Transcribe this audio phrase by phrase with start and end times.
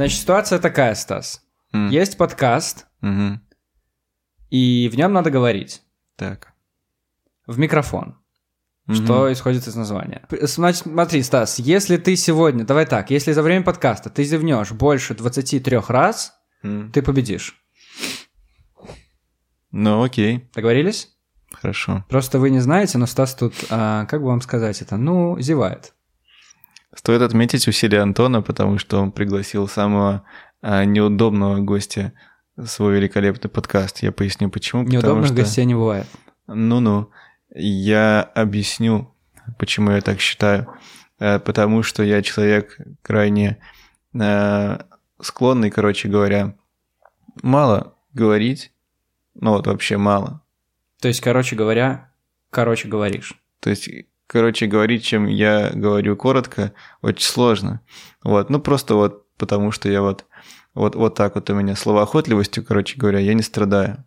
[0.00, 1.42] Значит, ситуация такая, Стас.
[1.74, 1.90] М.
[1.90, 3.42] Есть подкаст, Мгм.
[4.48, 5.82] и в нем надо говорить
[6.16, 6.54] Так.
[7.46, 8.16] в микрофон.
[8.86, 8.94] Мгм.
[9.04, 10.26] Что исходит из названия.
[10.30, 15.14] Значит, смотри, Стас, если ты сегодня, давай так, если за время подкаста ты зевнешь больше
[15.14, 16.32] 23 раз,
[16.62, 16.90] М.
[16.92, 17.62] ты победишь.
[19.70, 21.10] Ну, окей, Договорились?
[21.52, 22.06] хорошо.
[22.08, 25.92] Просто вы не знаете, но Стас тут, а, как бы вам сказать это, ну, зевает.
[27.00, 30.22] Стоит отметить усилия Антона, потому что он пригласил самого
[30.60, 32.12] а, неудобного гостя
[32.56, 34.02] в свой великолепный подкаст.
[34.02, 34.82] Я поясню почему.
[34.82, 36.06] Неудобных что- гостей не бывает.
[36.46, 37.08] Ну-ну,
[37.54, 39.14] я объясню,
[39.58, 40.66] почему я так считаю.
[41.18, 43.56] Э, Потому что я человек крайне
[44.12, 44.78] э,
[45.22, 46.54] склонный, короче говоря,
[47.42, 48.72] мало говорить,
[49.32, 50.42] ну вот вообще мало.
[51.00, 52.12] То есть, короче говоря,
[52.50, 53.40] короче говоришь.
[53.60, 53.88] То есть,
[54.30, 57.80] короче, говорить, чем я говорю коротко, очень сложно.
[58.22, 60.26] Вот, ну просто вот потому что я вот,
[60.74, 64.04] вот, вот так вот у меня словоохотливостью, короче говоря, я не страдаю.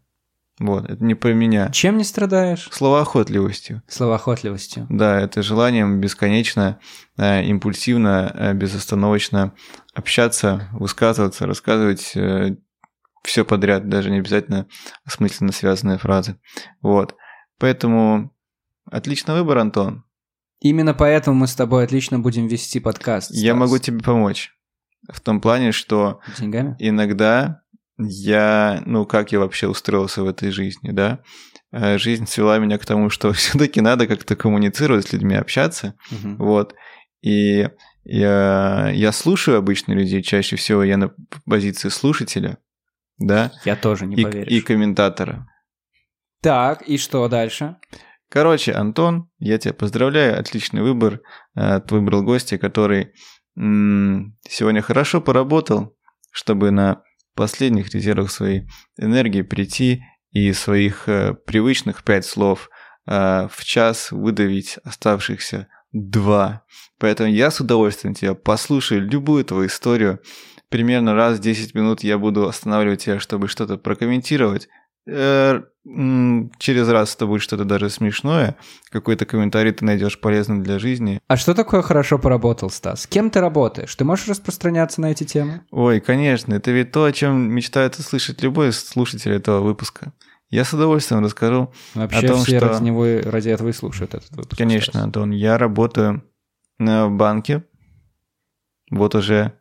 [0.59, 1.71] Вот, это не про меня.
[1.71, 2.69] Чем не страдаешь?
[2.71, 3.81] Словоохотливостью.
[3.88, 4.85] Словоохотливостью.
[4.89, 6.79] Да, это желанием бесконечно,
[7.17, 9.53] э, импульсивно, э, безостановочно
[9.94, 12.16] общаться, высказываться, рассказывать
[13.23, 14.67] все подряд, даже не обязательно
[15.07, 16.38] смысленно связанные фразы.
[16.81, 17.16] Вот.
[17.57, 18.33] Поэтому
[18.91, 20.03] отличный выбор, Антон.
[20.64, 23.31] Именно поэтому мы с тобой отлично будем вести подкаст.
[23.31, 23.59] Я Стас.
[23.59, 24.52] могу тебе помочь.
[25.11, 26.75] В том плане, что Деньгами?
[26.80, 27.61] иногда
[27.97, 31.19] я, ну как я вообще устроился в этой жизни, да?
[31.73, 35.95] Э, Жизнь свела меня к тому, что все-таки надо как-то коммуницировать с людьми, общаться.
[36.09, 36.38] Мгм.
[36.38, 36.73] Вот.
[37.22, 37.69] И
[38.06, 41.11] я, я слушаю обычно людей, чаще всего я на
[41.45, 42.58] позиции слушателя,
[43.17, 44.51] да, Я тоже не и, поверишь.
[44.51, 45.45] и комментатора.
[46.41, 47.75] Так, и что дальше?
[48.33, 51.21] Короче, Антон, я тебя поздравляю, отличный выбор.
[51.55, 53.13] Э, Ты выбрал гостя, который
[53.55, 55.95] сегодня хорошо поработал,
[56.31, 57.03] чтобы на
[57.35, 58.67] последних резервах своей
[58.97, 60.01] энергии прийти
[60.31, 62.71] и своих э, привычных пять слов
[63.05, 66.63] э, в час выдавить оставшихся два.
[66.97, 70.19] Поэтому я с удовольствием тебя послушаю любую твою историю.
[70.69, 74.69] Примерно раз в 10 минут я буду останавливать тебя, чтобы что-то прокомментировать.
[75.85, 78.55] Через раз это будет что-то даже смешное.
[78.89, 81.19] Какой-то комментарий ты найдешь полезным для жизни.
[81.27, 83.05] А что такое хорошо поработал, Стас?
[83.05, 83.94] Кем ты работаешь?
[83.94, 85.61] Ты можешь распространяться на эти темы?
[85.71, 90.13] Ой, конечно, это ведь то, о чем мечтает услышать любой слушатель этого выпуска.
[90.49, 91.73] Я с удовольствием расскажу.
[91.95, 94.57] Вообще О том, все что- ради него ради этого и слушают этот выпуск.
[94.57, 95.03] Конечно, Стас.
[95.03, 96.23] Антон, я работаю
[96.79, 97.63] на банке.
[98.89, 99.53] Вот уже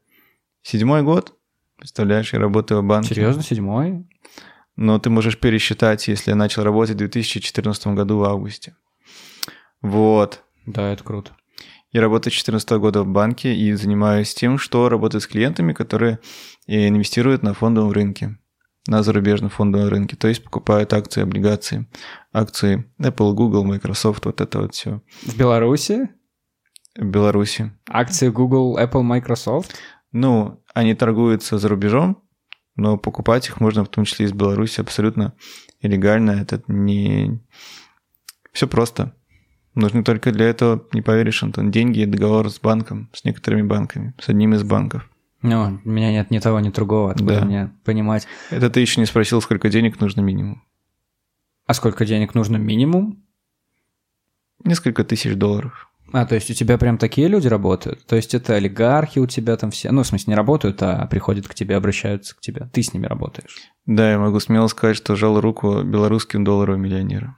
[0.62, 1.34] седьмой год.
[1.78, 3.14] Представляешь, я работаю в банке.
[3.14, 4.06] Серьезно, седьмой?
[4.76, 8.74] Но ты можешь пересчитать, если я начал работать в 2014 году в августе.
[9.80, 10.42] Вот.
[10.66, 11.36] Да, это круто.
[11.90, 16.20] Я работаю с 2014 года в банке и занимаюсь тем, что работаю с клиентами, которые
[16.66, 18.38] инвестируют на фондовом рынке,
[18.86, 21.86] на зарубежном фондовом рынке, то есть покупают акции, облигации,
[22.32, 26.08] акции Apple, Google, Microsoft, вот это вот все В Беларуси
[26.96, 27.72] в Беларуси.
[27.88, 29.74] акции Google, Apple, Microsoft.
[30.12, 32.21] Ну, они торгуются за рубежом,
[32.76, 35.34] но покупать их можно в том числе из Беларуси абсолютно
[35.82, 36.32] легально.
[36.32, 37.40] Это не...
[38.52, 39.14] Все просто.
[39.74, 44.14] Нужно только для этого, не поверишь, Антон, деньги и договор с банком, с некоторыми банками,
[44.18, 45.08] с одним из банков.
[45.40, 47.44] Ну, у меня нет ни того, ни другого, откуда Да.
[47.46, 48.26] мне понимать.
[48.50, 50.62] Это ты еще не спросил, сколько денег нужно минимум.
[51.66, 53.24] А сколько денег нужно минимум?
[54.64, 55.90] Несколько тысяч долларов.
[56.12, 58.04] А, то есть у тебя прям такие люди работают?
[58.06, 59.90] То есть это олигархи у тебя там все?
[59.90, 62.68] Ну, в смысле, не работают, а приходят к тебе, обращаются к тебе.
[62.72, 63.56] Ты с ними работаешь.
[63.86, 67.36] Да, я могу смело сказать, что жал руку белорусским долларовым миллионерам.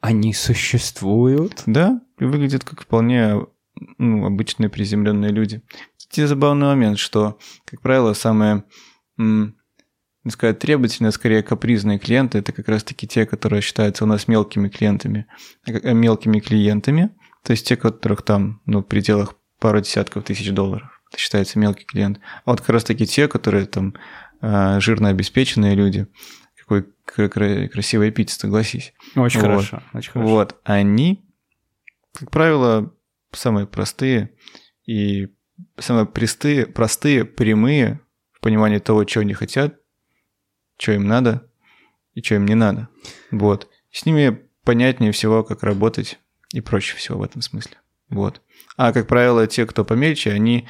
[0.00, 1.64] Они существуют?
[1.66, 3.44] Да, и выглядят как вполне
[3.98, 5.62] ну, обычные приземленные люди.
[5.96, 8.64] Кстати, забавный момент, что, как правило, самые,
[9.18, 9.56] м,
[10.24, 14.68] не сказать, требовательные, скорее капризные клиенты, это как раз-таки те, которые считаются у нас мелкими
[14.68, 15.26] клиентами,
[15.66, 17.10] а как- э, мелкими клиентами,
[17.42, 21.02] то есть те, которых там, ну, в пределах пару десятков тысяч долларов.
[21.10, 22.20] Это считается мелкий клиент.
[22.44, 23.94] А вот как раз-таки те, которые там
[24.42, 26.06] а, жирно обеспеченные люди,
[26.56, 28.94] какой красивый эпитет, согласись.
[29.14, 29.46] Очень Вот.
[29.48, 30.30] хорошо, очень хорошо.
[30.30, 31.22] Вот, они,
[32.18, 32.94] как правило,
[33.32, 34.30] самые простые
[34.86, 35.28] и
[35.78, 38.00] самые простые, простые, прямые
[38.32, 39.76] в понимании того, чего они хотят,
[40.80, 41.46] что им надо
[42.14, 42.88] и что им не надо.
[43.30, 43.68] Вот.
[43.92, 46.18] С ними понятнее всего, как работать
[46.52, 47.76] и проще всего в этом смысле.
[48.08, 48.40] Вот.
[48.76, 50.66] А, как правило, те, кто помельче, они,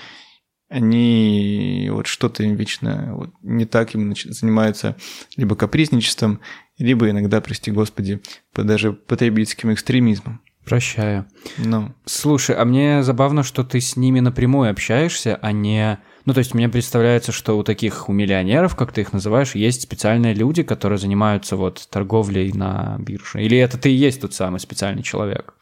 [0.69, 4.97] они вот что-то им вечно вот, не так им занимаются
[5.37, 6.41] либо капризничеством,
[6.79, 8.21] либо иногда, прости господи,
[8.53, 10.41] по- даже потребительским экстремизмом.
[10.65, 11.27] Прощаю.
[11.56, 15.99] Ну, Слушай, а мне забавно, что ты с ними напрямую общаешься, а не...
[16.31, 19.82] Ну, то есть мне представляется, что у таких, у миллионеров, как ты их называешь, есть
[19.82, 23.43] специальные люди, которые занимаются вот торговлей на бирже.
[23.43, 25.55] Или это ты и есть тот самый специальный человек?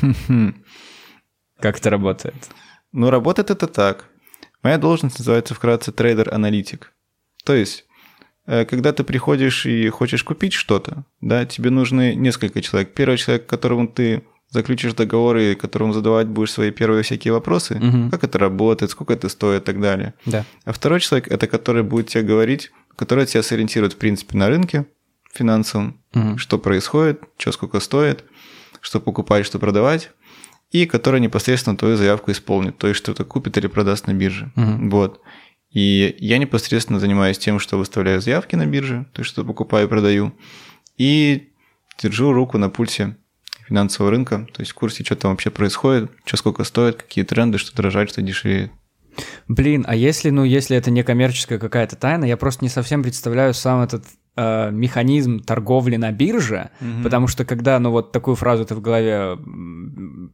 [1.58, 2.36] Как это работает?
[2.92, 4.04] Ну, работает это так.
[4.62, 6.92] Моя должность называется вкратце трейдер-аналитик.
[7.44, 7.84] То есть,
[8.46, 12.94] э, когда ты приходишь и хочешь купить что-то, да, тебе нужны несколько человек.
[12.94, 14.22] Первый человек, которому ты
[14.54, 18.10] заключишь договоры, которому задавать будешь свои первые всякие вопросы, угу.
[18.10, 20.14] как это работает, сколько это стоит и так далее.
[20.26, 20.44] Да.
[20.64, 24.86] А второй человек это который будет тебе говорить, который тебя сориентирует в принципе на рынке
[25.32, 26.38] финансовом, угу.
[26.38, 28.24] что происходит, что сколько стоит,
[28.80, 30.12] что покупать, что продавать,
[30.70, 34.52] и который непосредственно твою заявку исполнит, то есть что-то купит или продаст на бирже.
[34.54, 34.88] Угу.
[34.90, 35.20] Вот.
[35.72, 39.90] И я непосредственно занимаюсь тем, что выставляю заявки на бирже, то есть что покупаю и
[39.90, 40.32] продаю,
[40.96, 41.50] и
[42.00, 43.16] держу руку на пульсе
[43.66, 47.58] финансового рынка, то есть в курсе, что там вообще происходит, что сколько стоит, какие тренды,
[47.58, 48.70] что дорожает, что дешевеет.
[49.48, 53.54] Блин, а если, ну, если это не коммерческая какая-то тайна, я просто не совсем представляю
[53.54, 54.04] сам этот
[54.36, 57.02] э, механизм торговли на бирже, mm-hmm.
[57.02, 59.38] потому что когда, ну, вот такую фразу ты в голове,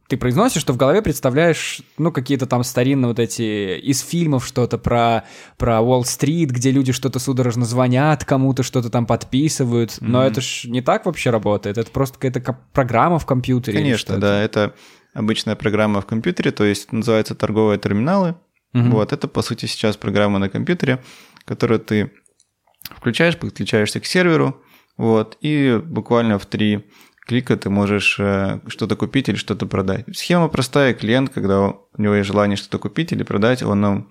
[0.07, 4.77] ты произносишь, что в голове представляешь, ну, какие-то там старинные вот эти из фильмов что-то
[4.77, 5.25] про,
[5.57, 10.07] про Уолл-стрит, где люди что-то судорожно звонят кому-то, что-то там подписывают, mm-hmm.
[10.07, 13.77] но это ж не так вообще работает, это просто какая-то программа в компьютере.
[13.77, 14.73] Конечно, да, это
[15.13, 18.35] обычная программа в компьютере, то есть называется торговые терминалы,
[18.73, 18.89] mm-hmm.
[18.89, 21.03] вот, это, по сути, сейчас программа на компьютере,
[21.45, 22.11] которую ты
[23.01, 24.61] включаешь, подключаешься к серверу,
[24.95, 26.85] вот, и буквально в три
[27.25, 30.05] клика ты можешь э, что-то купить или что-то продать.
[30.15, 30.93] Схема простая.
[30.93, 34.09] Клиент, когда у него есть желание что-то купить или продать, он нам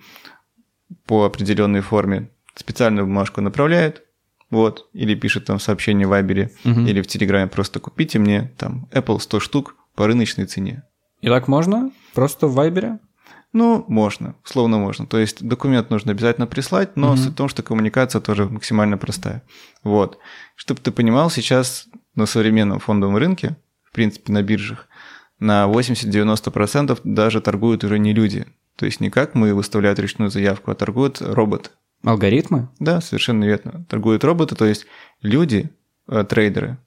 [1.06, 4.02] по определенной форме специальную бумажку направляет,
[4.50, 6.80] вот, или пишет там сообщение в Вайбере, угу.
[6.80, 10.82] или в Телеграме просто купите мне там Apple 100 штук по рыночной цене.
[11.20, 11.92] И так можно?
[12.14, 12.98] Просто в Вайбере?
[13.52, 15.06] Ну, можно, словно можно.
[15.06, 17.16] То есть документ нужно обязательно прислать, но mm-hmm.
[17.16, 19.42] суть в том, что коммуникация тоже максимально простая.
[19.82, 20.18] Вот.
[20.54, 24.86] Чтобы ты понимал, сейчас на современном фондовом рынке, в принципе, на биржах,
[25.40, 28.46] на 80-90% даже торгуют уже не люди.
[28.76, 31.72] То есть не как мы выставляют ручную заявку, а торгуют робот.
[32.04, 32.68] Алгоритмы?
[32.78, 33.84] Да, совершенно верно.
[33.88, 34.86] Торгуют роботы, то есть
[35.22, 35.70] люди,
[36.08, 36.78] э, трейдеры,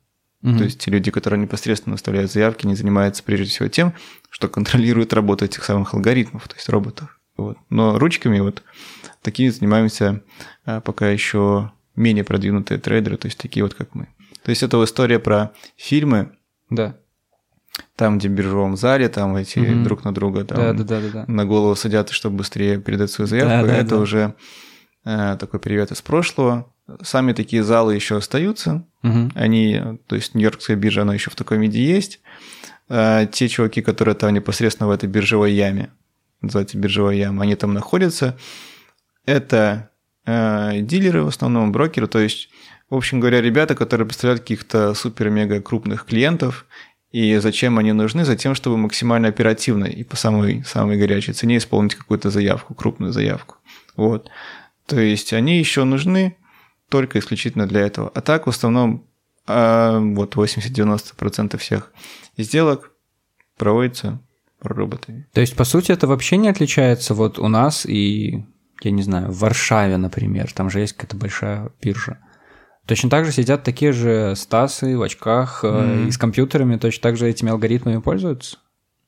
[0.44, 0.58] Угу.
[0.58, 3.94] То есть те люди, которые непосредственно выставляют заявки, не занимаются прежде всего тем,
[4.30, 7.20] что контролируют работу этих самых алгоритмов, то есть роботов.
[7.38, 7.58] Вот.
[7.70, 8.62] Но ручками вот
[9.22, 10.22] такие занимаемся
[10.66, 14.08] а, пока еще менее продвинутые трейдеры, то есть такие вот как мы.
[14.44, 16.32] То есть это история про фильмы.
[16.70, 16.98] Да.
[17.96, 19.84] Там, где в биржевом зале, там эти угу.
[19.84, 21.26] друг на друга там, да, да, да, да, да.
[21.28, 23.66] на голову садятся, чтобы быстрее передать свою заявку.
[23.66, 23.98] Да, да, это да.
[24.00, 24.36] уже
[25.06, 26.73] э, такой привет из прошлого.
[27.02, 28.86] Сами такие залы еще остаются.
[29.04, 29.32] Угу.
[29.36, 32.20] Они, то есть Нью-Йоркская биржа, она еще в таком виде есть.
[32.90, 35.90] А, те чуваки, которые там непосредственно в этой биржевой яме,
[36.42, 38.38] называется биржевая яма, они там находятся.
[39.26, 39.90] Это
[40.26, 42.50] э, дилеры в основном, брокеры, то есть,
[42.90, 46.66] в общем говоря, ребята, которые представляют каких-то супер-мега крупных клиентов,
[47.14, 48.26] и зачем они нужны?
[48.26, 53.58] Затем, чтобы максимально оперативно и по самой, самой горячей цене исполнить какую-то заявку, крупную заявку.
[53.96, 54.30] Вот.
[54.88, 56.36] То есть они еще нужны
[56.94, 58.12] только исключительно для этого.
[58.14, 59.08] А так в основном
[59.48, 61.92] а, вот 80-90% всех
[62.38, 62.92] сделок
[63.58, 64.22] проводится
[64.62, 65.26] роботами.
[65.34, 68.46] То есть, по сути, это вообще не отличается вот у нас и,
[68.84, 72.20] я не знаю, в Варшаве, например, там же есть какая-то большая биржа.
[72.86, 76.10] Точно так же сидят такие же Стасы в очках mm-hmm.
[76.10, 78.58] и с компьютерами, точно так же этими алгоритмами пользуются.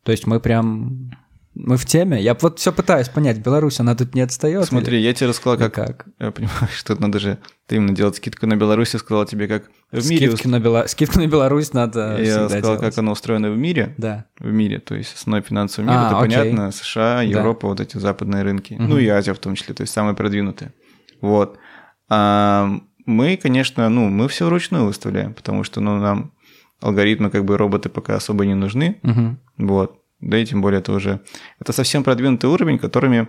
[0.01, 1.11] То есть мы прям
[1.55, 2.21] мы в теме.
[2.21, 4.65] Я вот все пытаюсь понять, Беларусь, она тут не отстает.
[4.65, 5.05] Смотри, или?
[5.05, 6.05] я тебе рассказал, как, как.
[6.19, 9.69] Я понимаю, что надо же ты именно делать скидку на Беларусь, я сказал тебе, как
[9.91, 10.27] в мире.
[10.27, 10.85] Скидки на, Бела...
[10.87, 12.21] Скидку на Беларусь надо.
[12.21, 12.81] Я сказал, делать.
[12.81, 13.95] как оно устроено в мире.
[13.97, 14.25] Да.
[14.37, 16.37] В мире, то есть основной финансовый мир, а, это окей.
[16.37, 17.67] понятно, США, Европа, да.
[17.69, 18.73] вот эти западные рынки.
[18.73, 18.83] Угу.
[18.83, 20.73] Ну и Азия в том числе, то есть самые продвинутые.
[21.21, 21.57] Вот.
[22.09, 22.69] А
[23.05, 26.33] мы, конечно, ну, мы все вручную выставляем, потому что ну, нам
[26.81, 28.99] алгоритмы, как бы роботы пока особо не нужны.
[29.01, 29.67] Угу.
[29.69, 31.21] Вот да и тем более это уже...
[31.59, 33.27] Это совсем продвинутый уровень, которыми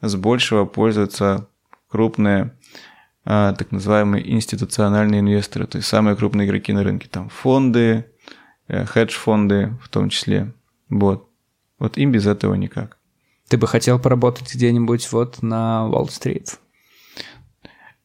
[0.00, 1.46] с большего пользуются
[1.88, 2.56] крупные
[3.24, 8.06] а, так называемые институциональные инвесторы, то есть самые крупные игроки на рынке, там фонды,
[8.68, 10.54] э, хедж-фонды в том числе.
[10.88, 11.28] Вот.
[11.78, 12.96] Вот им без этого никак.
[13.48, 16.58] Ты бы хотел поработать где-нибудь вот на Уолл-стрит?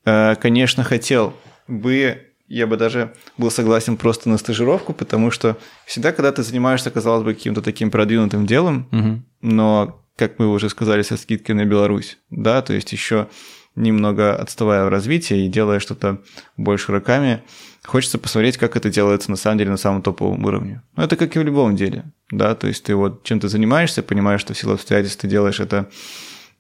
[0.03, 1.33] Э, конечно, хотел
[1.69, 6.91] бы я бы даже был согласен просто на стажировку, потому что всегда, когда ты занимаешься,
[6.91, 9.23] казалось бы, каким-то таким продвинутым делом, угу.
[9.41, 13.27] но, как мы уже сказали, со скидкой на Беларусь, да, то есть еще
[13.75, 16.21] немного отставая в развитии и делая что-то
[16.57, 17.41] больше руками,
[17.83, 20.83] хочется посмотреть, как это делается на самом деле на самом топовом уровне.
[20.95, 24.41] Но это как и в любом деле, да, то есть ты вот чем-то занимаешься, понимаешь,
[24.41, 25.89] что в силу обстоятельств ты делаешь это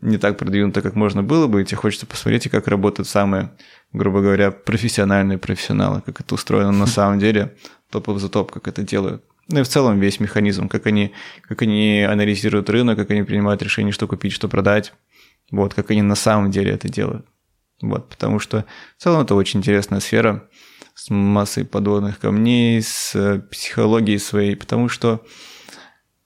[0.01, 3.51] не так продвинуто, как можно было бы, и тебе хочется посмотреть, как работают самые,
[3.93, 7.55] грубо говоря, профессиональные профессионалы, как это устроено на самом деле,
[7.89, 9.23] топов за топ, как это делают.
[9.49, 13.61] Ну и в целом весь механизм, как они, как они анализируют рынок, как они принимают
[13.61, 14.93] решение, что купить, что продать,
[15.51, 17.25] вот, как они на самом деле это делают.
[17.81, 18.65] Вот, потому что
[18.97, 20.47] в целом это очень интересная сфера
[20.95, 25.25] с массой подводных камней, с психологией своей, потому что,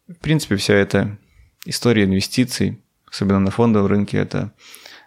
[0.08, 1.18] в принципе, вся эта
[1.66, 4.54] история инвестиций, особенно на фондовом рынке, это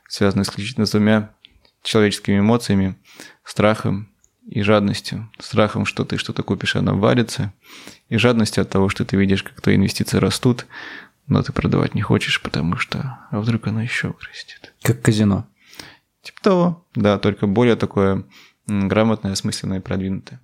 [0.08, 1.34] связано исключительно с двумя
[1.82, 2.96] человеческими эмоциями,
[3.44, 4.08] страхом
[4.46, 5.30] и жадностью.
[5.38, 7.52] Страхом, что ты что-то купишь, она валится,
[8.08, 10.66] и жадностью от того, что ты видишь, как твои инвестиции растут,
[11.26, 14.74] но ты продавать не хочешь, потому что а вдруг она еще вырастет.
[14.82, 15.46] Как казино.
[16.22, 18.24] Типа того, да, только более такое
[18.66, 20.40] грамотное, осмысленное и продвинутое.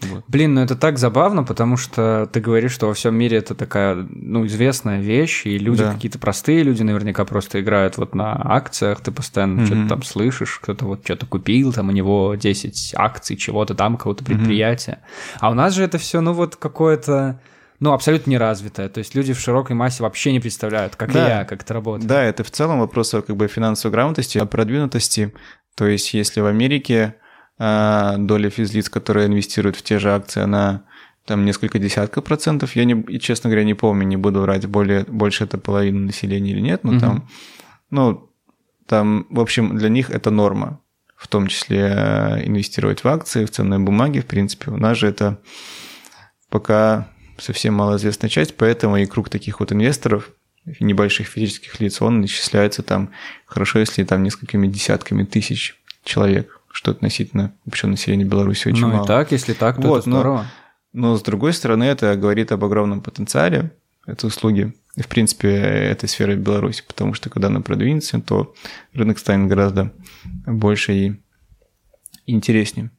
[0.00, 0.24] Вот.
[0.28, 4.06] Блин, ну это так забавно, потому что ты говоришь, что во всем мире это такая,
[4.10, 5.92] ну, известная вещь, и люди да.
[5.92, 9.66] какие-то простые люди наверняка просто играют вот на акциях, ты постоянно mm-hmm.
[9.66, 14.24] что-то там слышишь, кто-то вот что-то купил, там у него 10 акций чего-то там, какого-то
[14.24, 15.00] предприятия.
[15.00, 15.38] Mm-hmm.
[15.40, 17.40] А у нас же это все, ну, вот какое-то
[17.80, 18.88] ну, абсолютно неразвитая.
[18.88, 21.26] То есть люди в широкой массе вообще не представляют, как да.
[21.26, 22.08] и я, как это работает.
[22.08, 25.32] Да, это в целом вопрос как бы финансовой грамотности, о продвинутости.
[25.76, 27.14] То есть если в Америке
[27.58, 30.84] доля физлиц, которые инвестируют в те же акции, она
[31.24, 32.74] там несколько десятков процентов.
[32.74, 36.60] Я, не, честно говоря, не помню, не буду врать, более, больше это половина населения или
[36.60, 37.00] нет, но угу.
[37.00, 37.28] там,
[37.90, 38.30] ну,
[38.86, 40.80] там, в общем, для них это норма,
[41.16, 44.70] в том числе э, инвестировать в акции, в ценные бумаги, в принципе.
[44.70, 45.38] У нас же это
[46.48, 50.30] пока совсем малоизвестная часть, поэтому и круг таких вот инвесторов,
[50.80, 53.10] небольших физических лиц, он исчисляется там
[53.46, 58.98] хорошо, если там несколькими десятками тысяч человек, что относительно общего населения Беларуси очень ну, мало.
[58.98, 60.46] Ну и так, если так, то вот, это здорово.
[60.92, 63.72] Но, но с другой стороны, это говорит об огромном потенциале
[64.06, 68.54] этой услуги, и, в принципе, этой сферы Беларуси, потому что когда она продвинется, то
[68.94, 69.92] рынок станет гораздо
[70.46, 71.20] больше и
[72.26, 72.92] интереснее.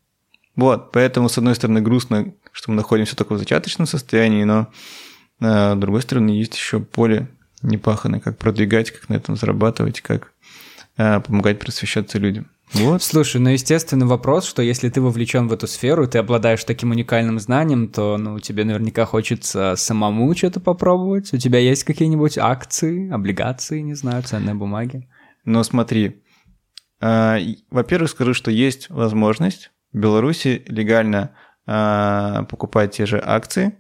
[0.57, 4.67] Вот, поэтому, с одной стороны, грустно, что мы находимся только в зачаточном состоянии, но
[5.39, 7.29] а, с другой стороны, есть еще поле
[7.61, 10.33] непаханное, как продвигать, как на этом зарабатывать, как
[10.97, 12.47] а, помогать просвещаться людям.
[12.73, 13.01] Вот.
[13.01, 17.39] Слушай, ну естественный вопрос, что если ты вовлечен в эту сферу, ты обладаешь таким уникальным
[17.39, 21.33] знанием, то ну тебе наверняка хочется самому что-то попробовать.
[21.33, 25.09] У тебя есть какие-нибудь акции, облигации, не знаю, ценные бумаги?
[25.45, 26.21] Но смотри,
[27.01, 27.37] э,
[27.71, 31.31] во-первых, скажу, что есть возможность в Беларуси легально
[31.65, 33.73] э, покупать те же акции,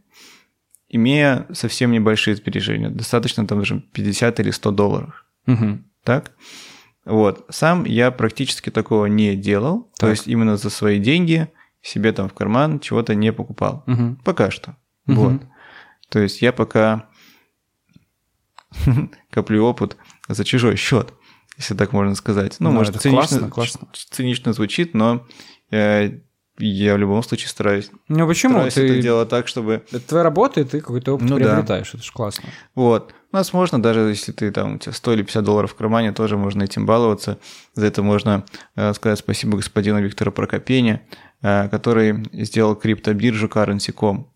[0.89, 2.89] имея совсем небольшие сбережения.
[2.89, 5.25] Достаточно там даже 50 или 100 долларов.
[5.45, 5.79] Угу.
[6.03, 6.31] Так?
[7.09, 7.45] Вот.
[7.49, 9.89] Сам я практически такого не делал.
[9.97, 9.99] Так.
[9.99, 11.51] То есть именно за свои деньги
[11.81, 13.83] себе там в карман чего-то не покупал.
[13.87, 14.19] Угу.
[14.23, 14.77] Пока что.
[15.07, 15.15] Угу.
[15.15, 15.41] Вот.
[16.09, 17.09] То есть я пока
[19.31, 19.97] коплю опыт
[20.27, 21.13] за чужой счет,
[21.57, 22.57] если так можно сказать.
[22.59, 23.87] Ну, ну может, цинично, классно, классно.
[24.11, 25.25] цинично звучит, но
[25.71, 26.19] э,
[26.57, 27.89] я в любом случае стараюсь.
[28.07, 28.53] Ну почему?
[28.53, 28.85] Стараюсь ты...
[28.85, 29.83] это делать так, чтобы...
[29.91, 31.97] Это твоя работа, и ты какой-то опыт ну, приобретаешь, да.
[31.97, 32.49] это же классно.
[32.75, 33.13] Вот.
[33.31, 36.11] У нас можно, даже если ты там, у тебя 100 или 50 долларов в кармане,
[36.11, 37.37] тоже можно этим баловаться.
[37.73, 38.43] За это можно
[38.75, 41.01] э, сказать спасибо господину Виктору Прокопене,
[41.41, 44.31] э, который сделал криптобиржу Currency.com.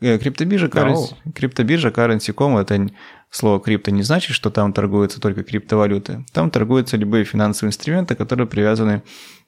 [0.00, 1.32] Э, криптобиржа, currency, oh.
[1.32, 2.90] криптобиржа Currency.com– это
[3.30, 6.26] слово крипто не значит, что там торгуются только криптовалюты.
[6.32, 9.02] Там торгуются любые финансовые инструменты, которые привязаны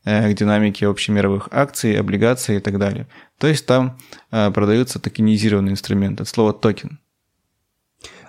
[0.06, 3.08] Э, к динамике общемировых акций, облигаций и так далее.
[3.38, 3.98] То есть там
[4.30, 7.00] э, продаются токенизированные инструменты, от слова токен.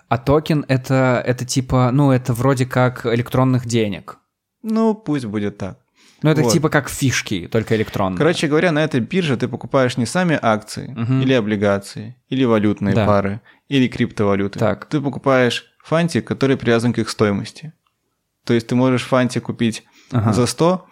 [0.10, 4.20] А токен это, это типа, ну, это вроде как электронных денег.
[4.64, 5.80] Ну, пусть будет так.
[6.24, 6.52] Ну, это вот.
[6.52, 8.18] типа как фишки, только электронные.
[8.18, 11.22] Короче говоря, на этой бирже ты покупаешь не сами акции, угу.
[11.22, 13.06] или облигации, или валютные да.
[13.06, 14.58] пары, или криптовалюты.
[14.58, 14.86] Так.
[14.86, 17.74] Ты покупаешь фантик, который привязан к их стоимости.
[18.46, 20.34] То есть ты можешь фантик купить ага.
[20.34, 20.88] за 100,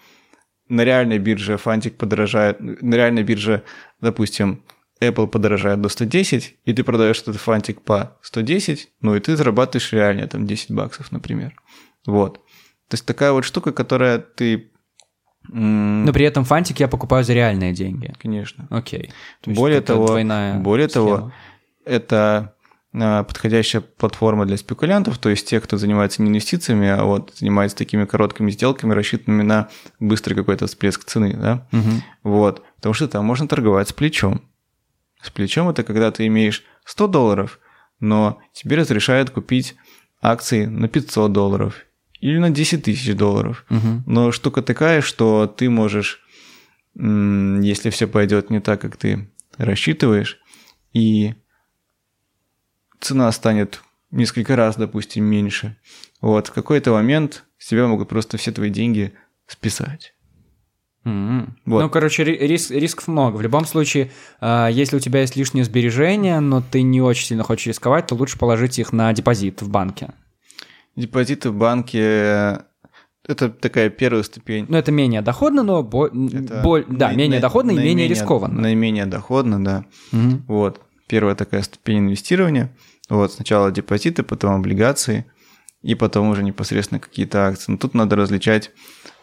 [0.70, 3.64] на реальной бирже фантик подорожает, на реальной бирже,
[4.02, 4.64] допустим,
[5.10, 9.92] Apple подорожает до 110, и ты продаешь этот фантик по 110, ну и ты зарабатываешь
[9.94, 11.54] реально там 10 баксов, например.
[12.06, 12.36] Вот.
[12.90, 14.72] То есть такая вот штука, которая ты...
[15.48, 18.14] Но при этом фантик я покупаю за реальные деньги.
[18.20, 18.68] Конечно.
[18.70, 19.12] Окей.
[19.46, 20.08] более того,
[20.60, 21.18] более схема.
[21.18, 21.32] того,
[21.86, 22.56] это
[22.92, 28.06] подходящая платформа для спекулянтов, то есть тех, кто занимается не инвестициями, а вот занимается такими
[28.06, 29.68] короткими сделками, рассчитанными на
[30.00, 31.90] быстрый какой-то всплеск цены, да, угу.
[32.24, 34.42] вот, потому что там можно торговать с плечом.
[35.26, 37.60] С плечом это когда ты имеешь 100 долларов,
[38.00, 39.76] но тебе разрешают купить
[40.22, 41.84] акции на 500 долларов
[42.20, 43.66] или на 10 тысяч долларов.
[43.72, 44.04] Угу.
[44.06, 46.22] Но штука такая, что ты можешь,
[46.94, 49.28] если все пойдет не так, как ты
[49.58, 50.40] рассчитываешь,
[50.94, 51.34] и
[53.00, 55.76] цена станет несколько раз, допустим, меньше.
[56.22, 59.14] Вот, в какой-то момент с тебя могут просто все твои деньги
[59.48, 60.14] списать.
[61.06, 61.50] Mm-hmm.
[61.66, 61.82] Вот.
[61.84, 63.38] Ну, короче, риск, рисков много.
[63.38, 67.44] В любом случае, э, если у тебя есть лишние сбережения, но ты не очень сильно
[67.44, 70.10] хочешь рисковать, то лучше положить их на депозит в банке.
[70.96, 72.64] Депозиты в банке
[73.28, 74.66] это такая первая ступень.
[74.70, 76.10] Ну, это менее доходно, но бо...
[76.12, 76.84] Бо...
[76.88, 77.16] да, на...
[77.16, 78.62] менее доходно и менее рискованно.
[78.62, 79.86] Наименее доходно, да.
[80.12, 80.44] Угу.
[80.48, 80.82] Вот.
[81.08, 82.76] Первая такая ступень инвестирования.
[83.10, 85.26] Вот, сначала депозиты, потом облигации,
[85.82, 87.72] и потом уже непосредственно какие-то акции.
[87.72, 88.72] Но тут надо различать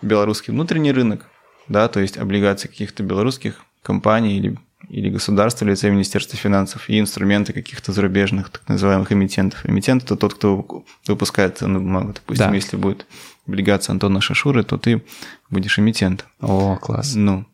[0.01, 1.27] белорусский внутренний рынок,
[1.69, 7.53] да, то есть облигации каких-то белорусских компаний или, или государства, лица Министерства финансов, и инструменты
[7.53, 9.69] каких-то зарубежных, так называемых эмитентов.
[9.69, 12.13] Эмитент– это тот, кто выпускает ценную бумагу.
[12.15, 12.55] Допустим, да.
[12.55, 13.07] если будет
[13.47, 15.03] облигация Антона Шашуры, то ты
[15.51, 16.27] будешь эмитент.
[16.41, 17.15] О, класс.
[17.15, 17.47] Ну,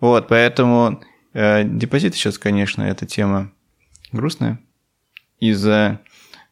[0.00, 1.00] вот, поэтому
[1.32, 3.52] э, депозиты сейчас, конечно, эта тема
[4.10, 4.58] грустная.
[5.40, 6.00] Из-за,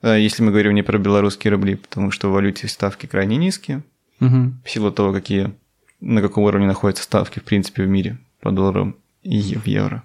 [0.03, 3.83] э, если мы говорим не про белорусские рубли, потому что в валюте ставки крайне низкие,
[4.21, 4.53] угу.
[4.65, 5.53] в силу того, какие
[6.01, 10.03] на каком уровне находятся ставки, в принципе, в мире по доллару и в евро.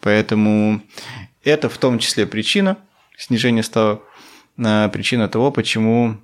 [0.00, 0.80] Поэтому
[1.44, 2.78] это в том числе причина
[3.16, 4.02] снижения ставок,
[4.56, 6.18] причина того, почему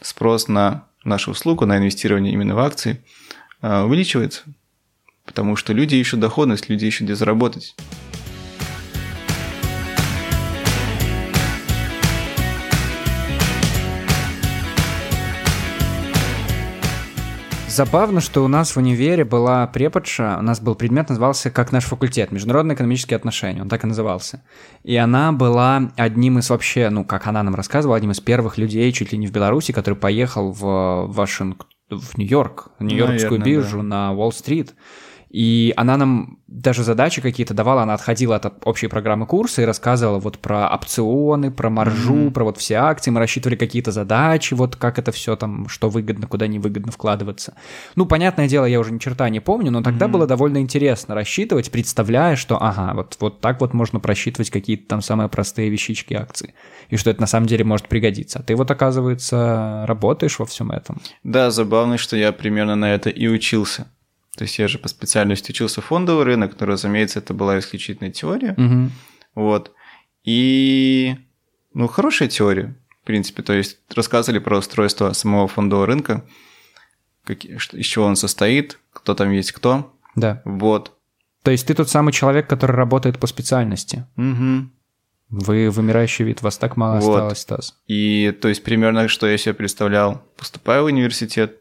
[0.00, 3.02] спрос на нашу услугу, на инвестирование именно в акции
[3.60, 4.42] а, увеличивается.
[5.24, 7.74] Потому что люди ищут доходность, люди ищут где заработать.
[17.78, 21.84] Забавно, что у нас в универе была преподша, у нас был предмет, назывался как наш
[21.84, 24.42] факультет, международные экономические отношения, он так и назывался.
[24.82, 28.90] И она была одним из вообще, ну, как она нам рассказывала, одним из первых людей
[28.90, 33.82] чуть ли не в Беларуси, который поехал в Вашингтон, в Нью-Йорк, Нью-Йоркскую Наверное, биржу да.
[33.84, 34.74] на Уолл-стрит.
[35.30, 40.18] И она нам даже задачи какие-то давала, она отходила от общей программы курса и рассказывала
[40.18, 42.30] вот про опционы, про маржу, mm-hmm.
[42.30, 46.26] про вот все акции, мы рассчитывали какие-то задачи, вот как это все там, что выгодно,
[46.26, 47.54] куда невыгодно вкладываться.
[47.94, 50.10] Ну, понятное дело, я уже ни черта не помню, но тогда mm-hmm.
[50.10, 55.02] было довольно интересно рассчитывать, представляя, что, ага, вот, вот так вот можно просчитывать какие-то там
[55.02, 56.54] самые простые вещички акций,
[56.88, 58.38] и что это на самом деле может пригодиться.
[58.38, 61.02] А ты вот, оказывается, работаешь во всем этом.
[61.22, 63.86] Да, забавно, что я примерно на это и учился.
[64.38, 68.54] То есть я же по специальности учился фондовый рынок, но, разумеется, это была исключительная теория.
[68.56, 68.90] Угу.
[69.34, 69.72] Вот.
[70.22, 71.16] И,
[71.74, 73.42] ну, хорошая теория, в принципе.
[73.42, 76.24] То есть рассказывали про устройство самого фондового рынка,
[77.24, 79.92] как, из чего он состоит, кто там есть кто.
[80.14, 80.40] Да.
[80.44, 80.96] Вот.
[81.42, 84.06] То есть ты тот самый человек, который работает по специальности.
[84.16, 84.70] Угу.
[85.30, 87.10] Вы вымирающий вид, вас так мало вот.
[87.10, 87.80] осталось, Стас.
[87.88, 91.60] И то есть примерно, что я себе представлял, поступаю в университет,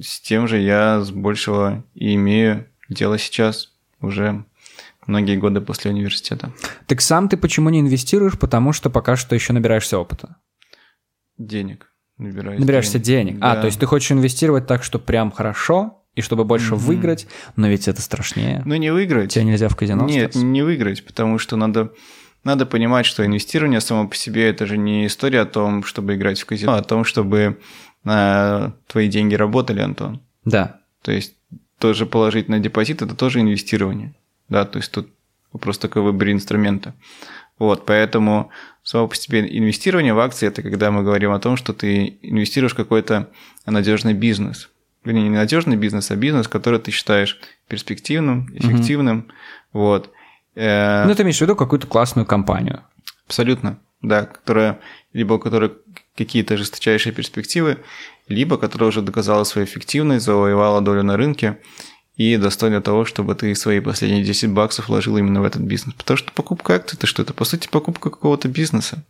[0.00, 4.44] с тем же я с большего и имею дело сейчас, уже
[5.06, 6.52] многие годы после университета.
[6.86, 8.38] Так сам ты почему не инвестируешь?
[8.38, 10.36] Потому что пока что еще набираешься опыта.
[11.38, 11.90] Денег.
[12.16, 13.32] Набираюсь Набираешься денег.
[13.32, 13.44] денег.
[13.44, 13.58] А, да.
[13.58, 16.78] А, то есть ты хочешь инвестировать так, что прям хорошо, и чтобы больше mm-hmm.
[16.78, 18.62] выиграть, но ведь это страшнее.
[18.64, 19.32] Ну, не выиграть.
[19.32, 20.46] Тебя нельзя в казино Нет, остаться.
[20.46, 21.92] не выиграть, потому что надо,
[22.44, 26.40] надо понимать, что инвестирование само по себе– это же не история о том, чтобы играть
[26.40, 27.58] в казино, а о том, чтобы
[28.04, 30.20] на твои деньги работали, Антон.
[30.44, 30.80] Да.
[31.02, 31.34] То есть
[31.78, 34.14] тоже положить на депозит– это тоже инвестирование.
[34.48, 35.08] Да, то есть тут
[35.52, 36.94] вопрос такой выбор инструмента.
[37.58, 38.50] Вот, поэтому
[38.82, 42.72] само по себе инвестирование в акции– это когда мы говорим о том, что ты инвестируешь
[42.72, 43.30] в какой-то
[43.66, 44.70] надежный бизнес.
[45.04, 47.38] Вернее, не надежный бизнес, а бизнес, который ты считаешь
[47.68, 49.18] перспективным, эффективным.
[49.18, 49.80] Угу.
[49.80, 50.10] Вот.
[50.54, 52.82] Э, ну, ты имеешь в виду какую-то классную компанию.
[53.26, 54.80] Абсолютно, да, которая
[55.12, 55.72] либо у которой
[56.16, 57.78] какие-то жесточайшие перспективы,
[58.28, 61.58] либо которая уже доказала свою эффективность, завоевала долю на рынке
[62.16, 65.94] и достойна того, чтобы ты свои последние 10 баксов вложил именно в этот бизнес.
[65.94, 67.22] Потому что покупка акций– это что?
[67.22, 69.02] Это, по сути, покупка какого-то бизнеса.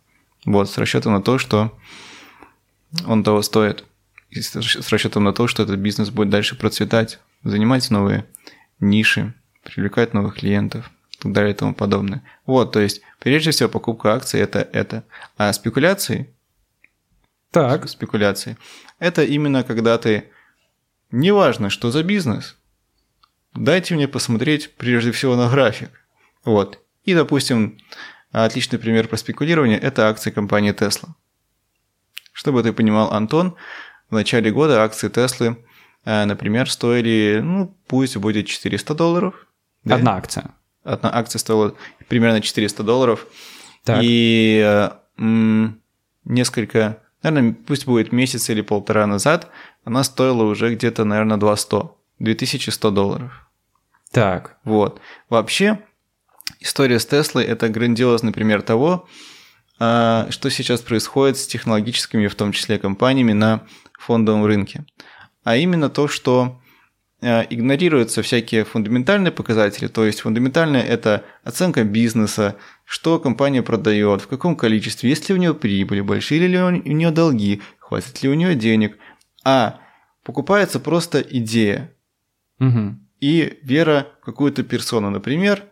[0.45, 1.77] Вот, с расчетом на то, что
[3.05, 3.83] он того стоит.
[4.31, 8.25] И с расчетом на то, что этот бизнес будет дальше процветать, занимать новые
[8.79, 12.23] ниши, привлекать новых клиентов и так далее и тому подобное.
[12.45, 15.03] Вот, то есть, прежде всего, покупка акций это это.
[15.37, 16.29] А спекуляции
[17.55, 17.89] так.
[17.89, 18.57] спекуляции.
[18.99, 20.29] Это именно когда ты,
[21.11, 22.57] неважно, что за бизнес,
[23.53, 25.89] дайте мне посмотреть прежде всего на график.
[26.43, 26.79] Вот.
[27.05, 27.77] И, допустим,
[28.31, 31.09] отличный пример про спекулирование– это акции компании Tesla.
[32.33, 33.55] Чтобы ты понимал, Антон,
[34.09, 35.57] в начале года акции Теслы,
[36.03, 39.47] э, например, стоили, ну, пусть будет 400 долларов.
[39.85, 39.95] Да?
[39.95, 40.51] Одна акция.
[40.83, 41.75] Одна акция стоила
[42.09, 43.25] примерно 400 долларов.
[43.85, 43.99] Так.
[44.03, 45.81] И э, м,
[46.25, 49.49] несколько наверное, пусть будет месяц или полтора назад,
[49.83, 53.47] она стоила уже где-то, наверное, 200, 2100 долларов.
[54.11, 54.57] Так.
[54.63, 55.01] Вот.
[55.29, 55.79] Вообще,
[56.59, 59.07] история с Теслой– это грандиозный пример того,
[59.79, 63.65] а, что сейчас происходит с технологическими, в том числе, компаниями на
[63.99, 64.85] фондовом рынке.
[65.43, 66.61] А именно то, что
[67.21, 74.27] а, игнорируются всякие фундаментальные показатели, то есть фундаментальное– это оценка бизнеса, что компания продает, в
[74.27, 78.33] каком количестве, есть ли у нее прибыли, большие ли у нее долги, хватит ли у
[78.35, 78.97] нее денег,
[79.43, 79.79] а
[80.23, 81.91] покупается просто идея
[82.59, 82.95] Угу.
[83.19, 85.63] и вера в какую-то персону, например,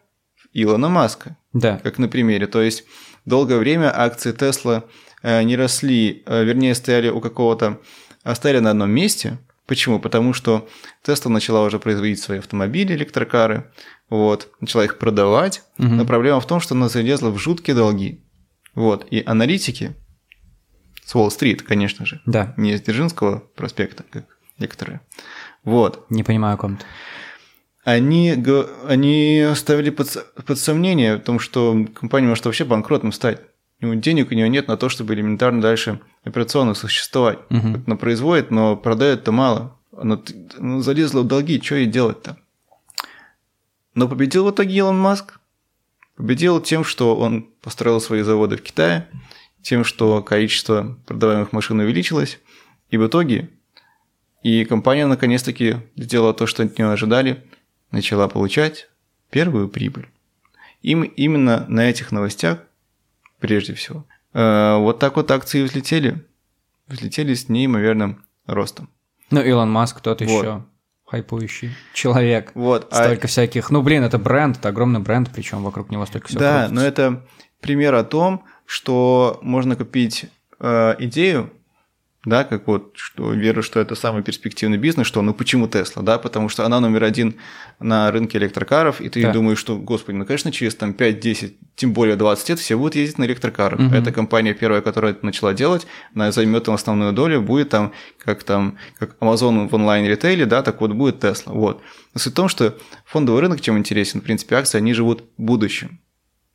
[0.51, 1.79] Илона Маска, Да.
[1.83, 2.45] как на примере.
[2.47, 2.83] То есть
[3.25, 4.83] долгое время акции Тесла
[5.23, 7.79] не росли, э, вернее, стояли у какого-то,
[8.23, 9.37] а стояли на одном месте.
[9.73, 9.99] Почему?
[9.99, 10.69] Потому что
[11.01, 13.71] Тесла начала уже производить свои автомобили, электрокары,
[14.07, 15.97] вот, начала их продавать, Мгм.
[15.97, 18.23] но проблема в том, что она залезла в жуткие долги.
[18.75, 19.95] Вот, и аналитики
[21.03, 22.53] с Уолл-стрит, конечно же, Да.
[22.55, 24.25] не из Дзержинского проспекта, как
[24.59, 25.01] некоторые,
[25.63, 26.85] вот, Не понимаю о ком то
[27.83, 28.35] они,
[28.87, 33.41] они ставили под, под сомнение в том, что компания может вообще банкротом стать.
[33.79, 37.39] Ну, денег у нее нет на то, чтобы элементарно дальше операционно существовать.
[37.49, 39.77] Вот Она производит, но продает-то мало.
[39.95, 40.21] Она
[40.57, 42.37] ну, залезла в долги, что ей делать-то?
[43.93, 45.39] Но победил в итоге Илон Маск.
[46.15, 49.09] Победил тем, что он построил свои заводы в Китае,
[49.61, 52.39] тем, что количество продаваемых машин увеличилось.
[52.89, 53.49] И в итоге
[54.43, 57.43] и компания наконец-таки сделала то, что от нее ожидали,
[57.91, 58.89] начала получать
[59.29, 60.09] первую прибыль.
[60.81, 62.59] Им именно на этих новостях,
[63.43, 66.25] прежде всего, э, вот так вот акции взлетели.
[66.87, 68.89] Взлетели с неимоверным ростом.
[69.31, 70.29] Ну, Илон Маск тот Вот.
[70.29, 70.63] еще
[71.05, 72.51] хайпующий человек.
[72.55, 73.69] Вот, а- Столько всяких.
[73.69, 76.39] Ну, блин, это бренд, это огромный бренд, причем вокруг него столько всего.
[76.39, 76.73] Да, крутится.
[76.75, 77.25] но это
[77.59, 80.25] пример о том, что можно купить
[80.61, 81.51] э, идею,
[82.25, 86.17] да, как вот, что верю, что это самый перспективный бизнес, что ну почему Тесла, да,
[86.17, 87.35] потому что она номер один
[87.79, 89.33] на рынке электрокаров, и ты Да.
[89.33, 93.17] думаешь, что, господи, ну, конечно, через там 5-10, тем более 20 лет все будут ездить
[93.17, 93.79] на электрокарах.
[93.79, 93.93] Мгм.
[93.93, 97.91] Это компания первая, которая это начала делать, она займет там основную долю, будет там,
[98.23, 101.81] как там, как Amazon в онлайн-ритейле, да, так вот будет Тесла, вот.
[102.13, 105.99] Но суть в том, что фондовый рынок чем интересен, в принципе, акции, они живут будущим.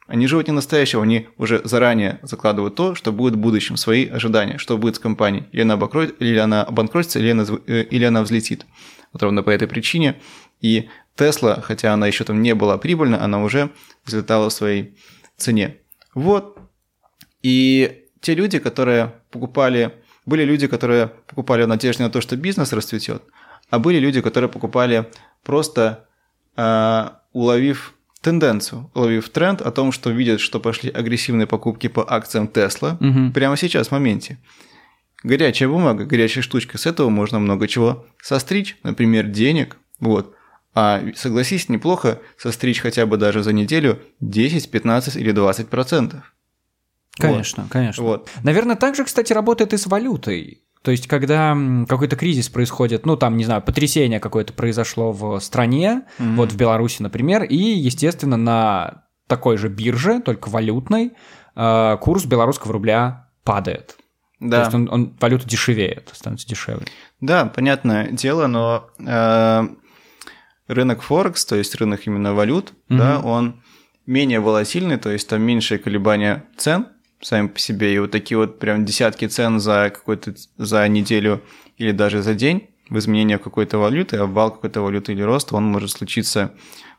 [0.08, 4.56] Они живут не настоящего, они уже заранее закладывают то, что будет в будущем, свои ожидания,
[4.56, 5.44] что будет с компанией.
[5.52, 8.64] Или она, обокро- или она обанкротится, или она, э, или она взлетит.
[9.12, 10.16] Вот ровно по этой причине.
[10.62, 13.70] И Тесла, хотя она еще там не была прибыльна, она уже
[14.06, 14.96] взлетала в своей
[15.36, 15.76] цене.
[16.14, 16.58] Вот.
[17.42, 19.92] И те люди, которые покупали...
[20.24, 23.22] Были люди, которые покупали в надежде на то, что бизнес расцветет,
[23.70, 25.10] а были люди, которые покупали
[25.42, 26.06] просто
[26.56, 32.48] а, уловив тенденцию, уловив тренд о том, что видят, что пошли агрессивные покупки по акциям
[32.48, 33.33] Тесла Мгм.
[33.33, 34.38] прямо сейчас, в моменте.
[35.22, 40.35] Горячая бумага, горячая штучка, с этого можно много чего состричь, например, денег, вот.
[40.74, 46.35] А согласись, неплохо состричь хотя бы даже за неделю 10, 15 или 20 процентов.
[47.18, 48.04] Конечно, конечно.
[48.04, 48.31] Вот.
[48.44, 50.62] Наверное, так же, кстати, работает и с валютой.
[50.82, 51.56] То есть, когда
[51.88, 56.36] какой-то кризис происходит, ну, там, не знаю, потрясение какое-то произошло в стране, Мгм.
[56.36, 61.12] вот в Беларуси, например, и, естественно, на такой же бирже, только валютной,
[61.56, 63.96] э, курс белорусского рубля падает.
[64.40, 64.60] То Да.
[64.60, 66.86] есть он, он- валюта дешевеет, становится дешевле.
[67.20, 69.68] Да, понятное дело, но э,
[70.68, 72.98] рынок Форекс, то есть рынок именно валют, Мгм.
[72.98, 73.62] да, он
[74.06, 76.86] менее волатильный, то есть там меньшее колебания цен
[77.20, 81.42] сами по себе, и вот такие вот прям десятки цен за какой-то за неделю
[81.76, 85.90] или даже за день в изменениях какой-то валюты, обвал какой-то валюты или рост, он может
[85.90, 86.52] случиться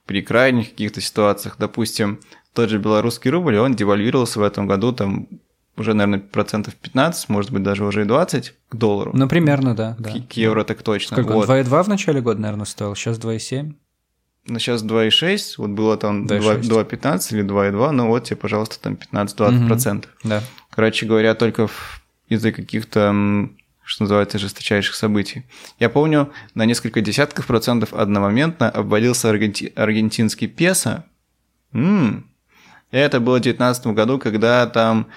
[0.05, 1.55] при крайних каких-то ситуациях.
[1.58, 2.19] Допустим,
[2.53, 5.27] тот же белорусский рубль, он девальвировался в этом году там
[5.77, 9.12] уже, наверное, процентов 15, может быть, даже уже и 20 к доллару.
[9.13, 9.95] Ну, примерно, да.
[9.97, 10.12] да.
[10.12, 11.15] К, к евро так точно.
[11.15, 11.34] Сколько?
[11.34, 11.49] вот.
[11.49, 13.73] 2,2 в начале года, наверное, стоил, сейчас 2,7.
[14.49, 16.62] Ну, сейчас 2,6, вот было там 2,6.
[16.62, 19.67] 2,15 или 2,2, ну вот тебе, пожалуйста, там 15-20%.
[19.67, 20.12] процентов.
[20.23, 20.41] Да.
[20.71, 23.49] Короче говоря, только в- из-за каких-то,
[23.83, 25.43] что называется, жесточайших событий.
[25.79, 31.05] Я помню, на несколько десятков процентов одномоментно обвалился аргенти- аргентинский песо.
[31.73, 32.25] М.
[32.91, 35.07] И это было в 2019 году, когда там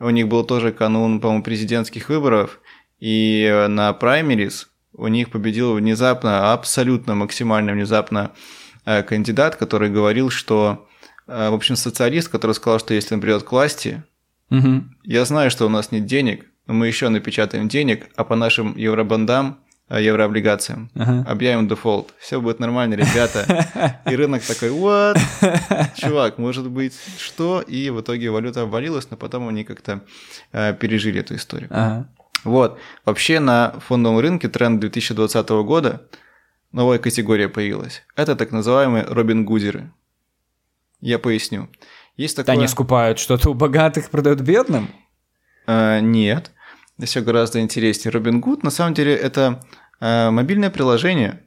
[0.00, 2.60] у них был тоже канун, по-моему, президентских выборов,
[3.00, 8.30] и на праймерис у них победил внезапно, абсолютно максимально внезапно
[9.02, 10.86] кандидат, который говорил, что,
[11.26, 14.02] э, в общем, социалист, который сказал, что если он придет к власти,
[14.50, 14.96] Мгм.
[15.04, 18.76] я знаю, что у нас нет денег, но мы еще напечатаем денег, а по нашим
[18.76, 19.58] евробандам,
[19.90, 21.24] э, еврооблигациям Ага.
[21.30, 22.12] объявим дефолт.
[22.18, 24.00] Все будет нормально, ребята.
[24.10, 25.18] И рынок такой, what?
[25.96, 27.60] Чувак, может быть, что?
[27.60, 30.00] И в итоге валюта обвалилась, но потом они как-то
[30.52, 31.68] э, пережили эту историю.
[31.72, 32.06] Ага.
[32.44, 32.78] Вот.
[33.04, 36.02] Вообще на фондовом рынке тренд 2020 года
[36.72, 38.02] новая категория появилась.
[38.16, 39.90] Это так называемые Робин Гудеры.
[41.00, 41.68] Я поясню.
[42.16, 42.56] Есть такое...
[42.56, 44.88] Они скупают что-то у богатых, продают бедным?
[45.66, 46.50] А, нет,
[47.04, 48.12] все гораздо интереснее.
[48.12, 49.64] Robinhood, на самом деле, это
[50.00, 51.42] а, мобильное приложение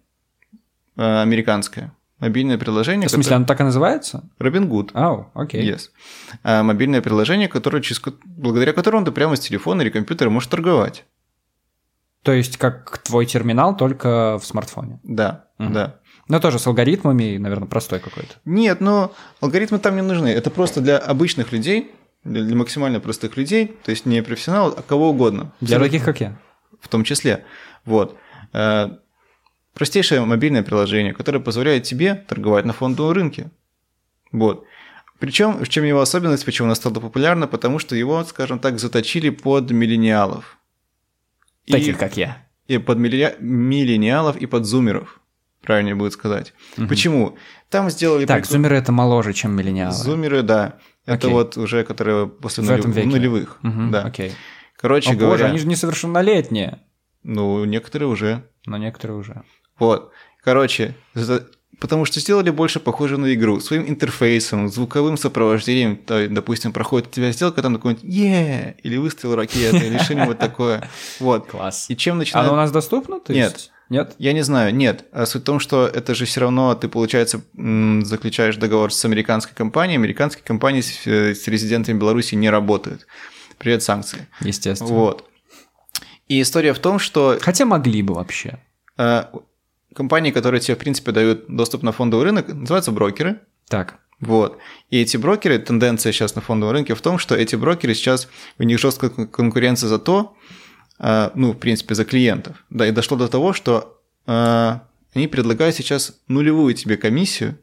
[0.96, 1.94] а, американское.
[2.20, 3.08] Мобильное приложение.
[3.08, 3.36] В смысле, которое...
[3.38, 4.30] оно так и называется?
[4.40, 4.92] Robinhood.
[4.94, 5.70] Ау, oh, окей.
[5.70, 5.90] Yes.
[6.44, 8.02] А, мобильное приложение, которое, через...
[8.24, 11.04] благодаря которому ты прямо с телефона или компьютера можешь торговать.
[12.24, 15.00] То есть как твой терминал, только в смартфоне?
[15.04, 15.70] Да, угу.
[15.74, 15.96] да.
[16.28, 18.36] Но тоже с алгоритмами, наверное, простой какой-то.
[18.46, 20.28] Нет, но алгоритмы там не нужны.
[20.28, 21.92] Это просто для обычных людей,
[22.24, 25.52] для, для максимально простых людей, то есть не профессионалов, а кого угодно.
[25.60, 25.86] Для Абсолютно.
[25.88, 26.38] таких, как я.
[26.80, 27.44] В том числе.
[27.86, 28.18] Вот.
[28.54, 28.90] Э,
[29.74, 33.52] простейшее мобильное приложение, которое позволяет тебе торговать на фондовом рынке.
[34.32, 34.66] Вот.
[35.20, 39.30] Причем, в чем его особенность, почему оно стало популярно, потому что его, скажем так, заточили
[39.30, 40.58] под миллениалов.
[41.72, 42.48] Таких, и, как я.
[42.68, 45.22] И под миллениалов, и под зумеров
[45.62, 46.54] правильнее будет сказать.
[46.78, 46.88] Угу.
[46.88, 47.38] Почему?
[47.70, 48.26] Там сделали...
[48.26, 48.54] Так, прикол...
[48.54, 49.94] зумеры это моложе, чем миллениалы.
[49.94, 50.80] Зумеры, да.
[51.06, 51.32] Это Окей.
[51.32, 52.86] вот уже, которые после нулев...
[52.86, 53.60] нулевых.
[53.64, 54.04] Угу, да.
[54.04, 54.34] Окей.
[54.78, 55.32] Короче О, говоря...
[55.32, 56.80] боже, они же несовершеннолетние.
[57.24, 58.44] Ну, некоторые уже.
[58.66, 59.44] Но некоторые уже.
[59.78, 60.12] Вот.
[60.44, 60.96] Короче,
[61.82, 63.60] потому что сделали больше похоже на игру.
[63.60, 69.36] Своим интерфейсом, звуковым сопровождением, то, допустим, проходит у тебя сделка, там такой е или выстрел
[69.36, 70.88] ракеты, или что-нибудь такое.
[71.20, 71.48] Вот.
[71.48, 71.88] Класс.
[71.90, 72.48] И чем начинает...
[72.48, 73.20] Оно у нас доступно?
[73.28, 73.72] Нет.
[73.90, 74.16] Нет?
[74.20, 75.06] Я не знаю, нет.
[75.12, 79.54] А суть в том, что это же все равно ты, получается, заключаешь договор с американской
[79.56, 79.98] компанией.
[79.98, 83.08] Американские компании с, э, с резидентами Беларуси не работают.
[83.58, 84.28] Привет, санкции.
[84.40, 84.94] Естественно.
[84.94, 85.26] Вот.
[86.30, 87.38] И история в том, что...
[87.42, 88.60] Хотя могли бы вообще.
[88.98, 89.26] Э,
[89.94, 93.40] компании, которые тебе, в принципе, дают доступ на фондовый рынок, называются брокеры.
[93.68, 94.00] Так.
[94.20, 94.60] Вот.
[94.90, 98.64] И эти брокеры, тенденция сейчас на фондовом рынке в том, что эти брокеры сейчас, у
[98.64, 100.36] них жесткая конкуренция за то,
[101.00, 102.64] а, ну, в принципе, за клиентов.
[102.70, 107.58] Да, и дошло до того, что а, они предлагают сейчас нулевую тебе комиссию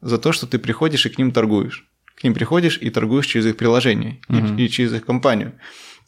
[0.00, 1.86] за то, что ты приходишь и к ним торгуешь.
[2.14, 4.56] К ним приходишь и торгуешь через их приложение uh-huh.
[4.56, 5.54] и, и через их компанию.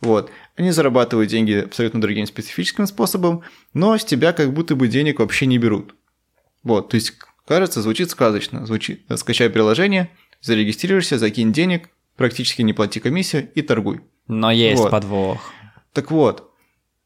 [0.02, 0.30] Вот.
[0.56, 5.46] Они зарабатывают деньги абсолютно другим специфическим способом, но с тебя как будто бы денег вообще
[5.46, 5.94] не берут.
[6.62, 7.14] Вот, то есть,
[7.46, 8.66] кажется, звучит сказочно.
[8.66, 10.10] Звучит, скачай приложение,
[10.40, 14.02] зарегистрируешься, закинь денег, практически не плати комиссию и торгуй.
[14.26, 14.90] Но есть вот.
[14.90, 15.52] подвох.
[15.92, 16.52] Так вот,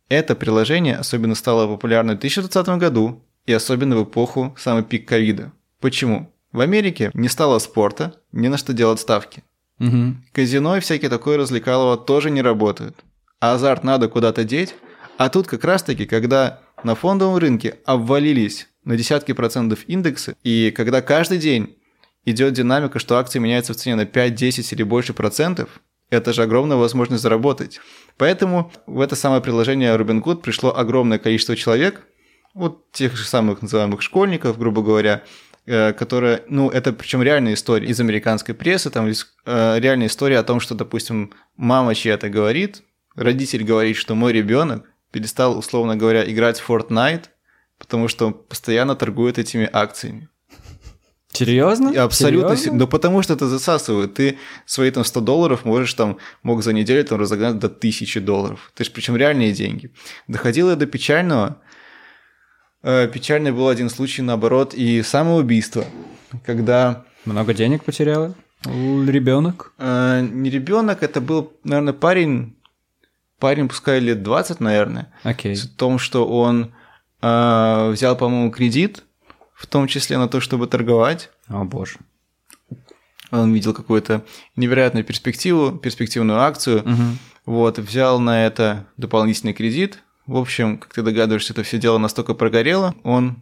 [0.09, 5.53] это приложение особенно стало популярно в 2020 году и особенно в эпоху самый пик ковида.
[5.81, 6.33] Почему?
[6.53, 9.43] В Америке не стало спорта, не на что делать ставки.
[9.79, 10.15] Угу.
[10.33, 12.97] Казино и всякие такое развлекалово тоже не работают.
[13.41, 14.75] А азарт надо куда-то деть.
[15.19, 21.03] А тут как раз-таки, когда на фондовом рынке обвалились на десятки процентов индексы, и когда
[21.03, 21.77] каждый день
[22.25, 26.43] идет динамика, что акции меняются в цене на 5, 10 или больше процентов, это же
[26.43, 27.81] огромная возможность заработать.
[28.17, 32.07] Поэтому в это самое приложение Robinhood пришло огромное количество человек,
[32.55, 35.23] вот тех же самых называемых школьников, грубо говоря,
[35.67, 40.43] э, которые, ну, это причем реальная история из американской прессы, там э, реальная история о
[40.43, 42.83] том, что, допустим, мама чья-то говорит,
[43.15, 47.25] родитель говорит, что мой ребенок перестал, условно говоря, играть в Fortnite,
[47.79, 50.29] потому что он постоянно торгует этими акциями.
[51.37, 51.91] Серьезно?
[52.03, 52.57] Абсолютно.
[52.57, 52.79] Серьезно?
[52.79, 54.15] Да потому что это засасывает.
[54.15, 58.73] Ты свои там 100 долларов можешь там, мог за неделю там разогнать до 1000 долларов.
[58.75, 59.93] То есть причем реальные деньги.
[60.29, 61.61] Доходило до печального.
[62.87, 65.85] Э, печальный был один случай, наоборот, и самоубийство.
[66.45, 67.05] Когда...
[67.25, 68.37] Много денег потеряла?
[68.63, 69.73] Ребенок?
[69.79, 72.55] Э, не ребенок, это был, наверное, парень,
[73.41, 75.13] парень, пускай лет 20, наверное.
[75.25, 75.55] Окей.
[75.55, 75.67] Okay.
[75.67, 76.75] В том, что он
[77.23, 79.03] э, взял, по-моему, кредит,
[79.53, 81.31] в том числе на то, чтобы торговать.
[81.49, 81.97] О боже.
[83.33, 84.23] Он видел какую-то
[84.55, 86.83] невероятную перспективу, перспективную акцию.
[86.83, 87.03] Угу.
[87.47, 90.05] Вот, взял на это дополнительный кредит.
[90.27, 93.37] В общем, как ты догадываешься, это все дело настолько прогорело, он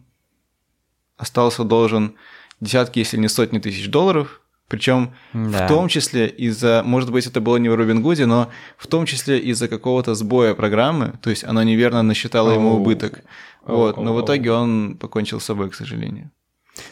[1.17, 2.15] остался должен
[2.61, 4.41] десятки, если не сотни тысяч долларов.
[4.67, 5.65] Причем да.
[5.65, 9.05] в том числе из-за, может быть, это было не в Робин Гуде, но в том
[9.05, 13.21] числе из-за какого-то сбоя программы, то есть она неверно насчитала ему убыток.
[13.63, 16.31] Вот, но в итоге он покончил с собой, к сожалению.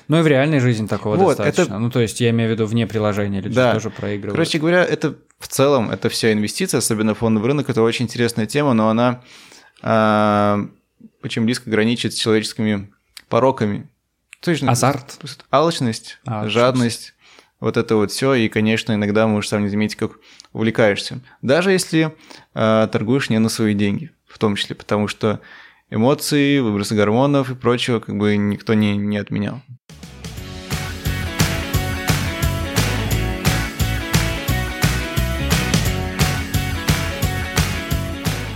[0.08, 1.63] Ну и в реальной жизни такого вот, достаточно.
[1.63, 1.79] Это...
[1.79, 3.73] Ну, то есть я имею в виду вне приложения, люди да.
[3.73, 4.36] тоже проигрывают.
[4.36, 8.73] Короче говоря, это в целом, это вся инвестиция, особенно фондовый рынок, это очень интересная тема,
[8.73, 9.23] но она
[9.83, 12.91] очень близко граничит с человеческими
[13.29, 13.89] пороками.
[14.41, 15.19] Точно, Азарт.
[15.51, 17.13] Алчность, а, жадность,
[17.59, 20.19] вот это вот все, и, конечно, иногда можешь сам не заметить, как
[20.51, 21.21] увлекаешься.
[21.41, 22.13] Даже если
[22.53, 25.39] э, торгуешь не на свои деньги, в том числе, потому что
[25.89, 29.61] эмоции, выбросы гормонов и прочего как бы никто не, не отменял.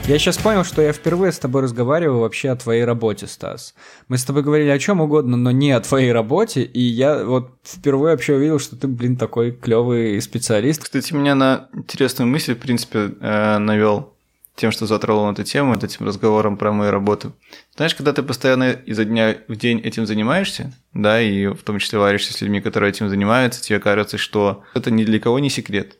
[0.08, 3.76] Я сейчас понял, что я впервые с тобой разговариваю вообще о твоей работе, Стас.
[4.08, 7.52] Мы с тобой говорили о чем угодно, но не о твоей работе, и я вот
[7.65, 10.82] впервые вообще увидел, что ты, блин, такой клевый специалист.
[10.82, 14.13] Кстати, меня на интересную мысль, в принципе, э, навел
[14.56, 17.34] тем, что затронул эту тему, этим разговором про мою работу.
[17.76, 22.00] Знаешь, когда ты постоянно изо дня в день этим занимаешься, да, и в том числе
[22.00, 25.98] варишься с людьми, которые этим занимаются, тебе кажется, что это ни для кого не секрет.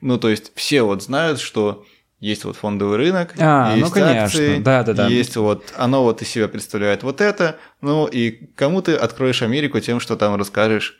[0.00, 1.84] Ну, то есть все вот знают, что
[2.24, 4.24] есть вот фондовый рынок, а, есть ну, конечно.
[4.24, 5.08] акции, да, да, да.
[5.08, 9.78] есть вот, оно вот из себя представляет вот это, ну и кому ты откроешь Америку
[9.80, 10.98] тем, что там расскажешь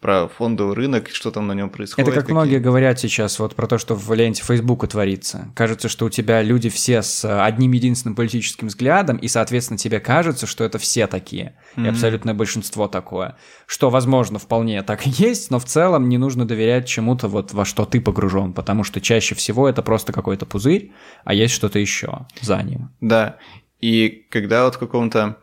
[0.00, 2.06] про фондовый рынок, что там на нем происходит.
[2.06, 2.34] Это как какие...
[2.34, 5.50] многие говорят сейчас вот про то, что в ленте Фейсбука творится.
[5.56, 10.46] Кажется, что у тебя люди все с одним единственным политическим взглядом, и, соответственно, тебе кажется,
[10.46, 11.86] что это все такие, mm-hmm.
[11.86, 13.36] и абсолютное большинство такое.
[13.66, 17.64] Что, возможно, вполне так и есть, но в целом не нужно доверять чему-то, вот во
[17.64, 20.92] что ты погружен, потому что чаще всего это просто какой-то пузырь,
[21.24, 22.90] а есть что-то еще за ним.
[23.00, 23.38] Да,
[23.80, 25.38] и когда вот в каком-то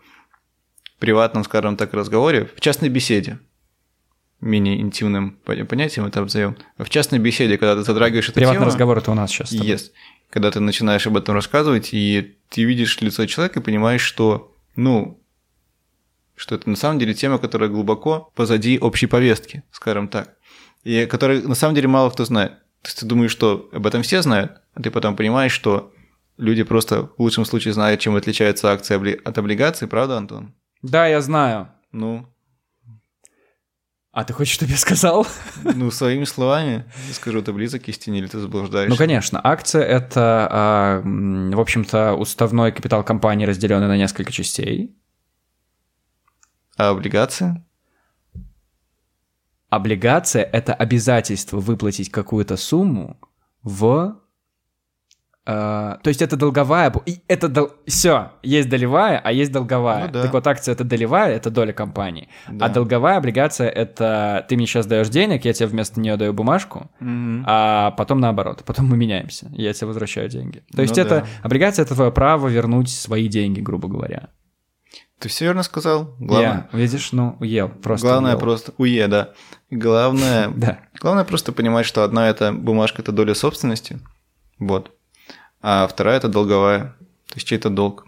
[1.00, 3.39] приватном, скажем так, разговоре, в частной беседе,
[4.41, 6.58] менее интимным понятием это обзовем.
[6.78, 8.67] В частной беседе, когда ты затрагиваешь эту Приватный тему...
[8.67, 9.52] разговор это у нас сейчас.
[9.52, 9.91] Yes.
[10.30, 15.21] Когда ты начинаешь об этом рассказывать, и ты видишь лицо человека и понимаешь, что, ну,
[16.36, 20.36] что это на самом деле тема, которая глубоко позади общей повестки, скажем так,
[20.84, 22.52] и которой на самом деле мало кто знает.
[22.82, 25.91] То есть ты думаешь, что об этом все знают, а ты потом понимаешь, что
[26.38, 30.54] люди просто в лучшем случае знают, чем отличаются акции от облигаций, правда, Антон?
[30.82, 31.69] Да, я знаю.
[31.91, 32.28] Ну,
[34.15, 35.28] а ты хочешь, чтобы я сказал?
[35.65, 38.89] Ну, своими словами скажу, ты близок к истине или ты заблуждаешься?
[38.89, 39.41] Ну, конечно.
[39.43, 44.95] Акция— это, а, в общем-то, уставной капитал компании, разделенный на несколько частей.
[46.78, 47.65] А облигация?
[49.69, 53.19] Облигация— это обязательство выплатить какую-то сумму
[53.63, 54.17] в
[55.45, 57.69] Uh, то есть это долговая, и это дол...
[57.86, 60.08] все, есть долевая, а есть долговая.
[60.08, 60.21] Ну, да.
[60.23, 62.65] Так вот акция это долевая, это доля компании, да.
[62.65, 66.89] а долговая облигация это ты мне сейчас даешь денег, я тебе вместо нее даю бумажку,
[66.99, 67.43] mm-hmm.
[67.45, 70.63] а потом наоборот, потом мы меняемся, я тебе возвращаю деньги.
[70.75, 71.27] То есть ну, это да.
[71.43, 74.29] облигация это твое право вернуть свои деньги, грубо говоря.
[75.19, 76.15] Ты все верно сказал.
[76.19, 76.67] Главное.
[76.73, 78.08] Я, видишь, ну уел просто.
[78.08, 78.39] Главное уел.
[78.39, 79.34] просто уе, да.
[79.69, 80.79] Главное, да.
[80.99, 83.99] Главное просто понимать, что одна эта бумажка это доля собственности,
[84.58, 84.94] вот
[85.67, 86.95] а вторая это долговая,
[87.28, 88.06] то есть чей-то долг.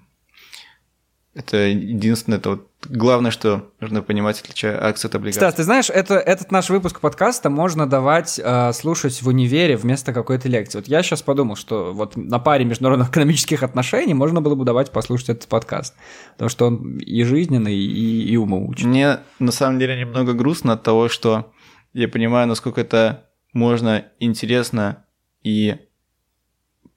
[1.33, 5.39] Это единственное, это вот главное, что нужно понимать, отличая акции от облигаций.
[5.39, 10.13] Стас, ты знаешь, это, этот наш выпуск подкаста можно давать э, слушать в универе вместо
[10.13, 10.77] какой-то лекции.
[10.77, 14.91] Вот я сейчас подумал, что вот на паре международных экономических отношений можно было бы давать
[14.91, 15.95] послушать этот подкаст,
[16.33, 18.85] потому что он и жизненный, и, и учит.
[18.85, 21.51] Мне на самом деле немного грустно от того, что
[21.93, 25.05] я понимаю, насколько это можно интересно
[25.41, 25.77] и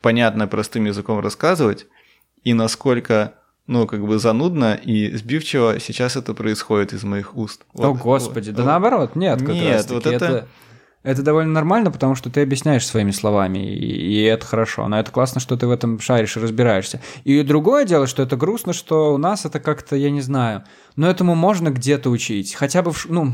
[0.00, 1.86] понятно простым языком рассказывать,
[2.42, 3.34] и насколько,
[3.66, 7.64] ну, как бы занудно и сбивчиво сейчас это происходит из моих уст.
[7.72, 7.84] Вот.
[7.84, 8.56] О, Господи, вот.
[8.56, 10.24] да наоборот, нет, как нет, раз вот это...
[10.24, 10.48] это...
[11.02, 14.86] Это довольно нормально, потому что ты объясняешь своими словами, и, и это хорошо.
[14.86, 17.00] Но это классно, что ты в этом шаришь и разбираешься.
[17.24, 20.64] И другое дело, что это грустно, что у нас это как-то, я не знаю,
[20.96, 22.54] но этому можно где-то учить.
[22.54, 23.32] Хотя бы, в, ну,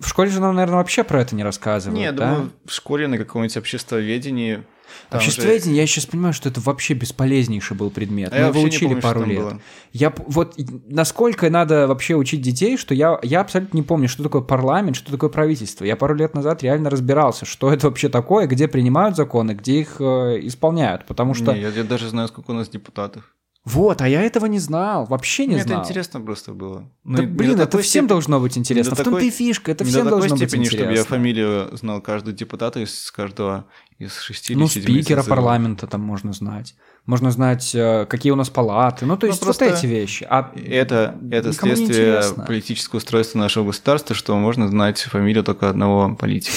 [0.00, 1.98] в школе же нам, наверное, вообще про это не рассказывают.
[1.98, 2.30] Нет, да?
[2.30, 4.64] думаю, в школе на каком-нибудь обществоведении
[5.10, 5.80] там Обществоведение, же...
[5.80, 8.32] я сейчас понимаю, что это вообще бесполезнейший был предмет.
[8.32, 9.40] А Мы его учили помню, пару лет.
[9.40, 9.60] Было.
[9.92, 10.56] Я вот
[10.88, 15.10] насколько надо вообще учить детей, что я, я абсолютно не помню, что такое парламент, что
[15.10, 15.84] такое правительство.
[15.84, 19.96] Я пару лет назад реально разбирался, что это вообще такое, где принимают законы, где их
[20.00, 21.06] э, исполняют.
[21.06, 21.52] Потому что.
[21.52, 23.24] Не, я, я даже знаю, сколько у нас депутатов.
[23.68, 25.80] Вот, а я этого не знал, вообще не Мне знал.
[25.80, 26.90] это интересно просто было.
[27.04, 28.08] Ну, да, блин, это всем степени...
[28.08, 28.94] должно быть интересно.
[28.94, 30.78] В том-то и фишка, это всем должно быть интересно.
[30.78, 33.66] чтобы я фамилию знал каждого депутата из каждого
[33.98, 36.76] из шести Ну, спикера парламента там можно знать.
[37.04, 39.04] Можно знать, э, какие у нас палаты.
[39.04, 40.26] Ну, то ну, есть вот эти вещи.
[40.30, 46.56] А это, это следствие политического устройства нашего государства, что можно знать фамилию только одного политика.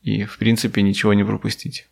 [0.00, 1.88] И, в принципе, ничего не пропустить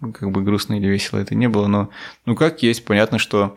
[0.00, 1.90] как бы грустно или весело это не было, но
[2.24, 3.56] ну как есть, понятно, что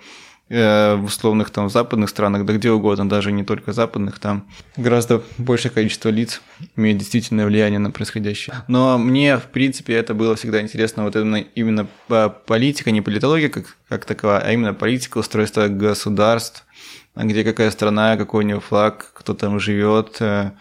[0.49, 5.21] э, в условных там западных странах, да где угодно, даже не только западных, там гораздо
[5.37, 6.41] большее количество лиц
[6.75, 8.55] имеет действительное влияние на происходящее.
[8.67, 11.87] Но мне, в принципе, это было всегда интересно, вот именно, именно
[12.45, 16.65] политика, не политология как, как таковая, а именно политика устройства государств,
[17.15, 20.51] где какая страна, какой у нее флаг, кто там живет, э,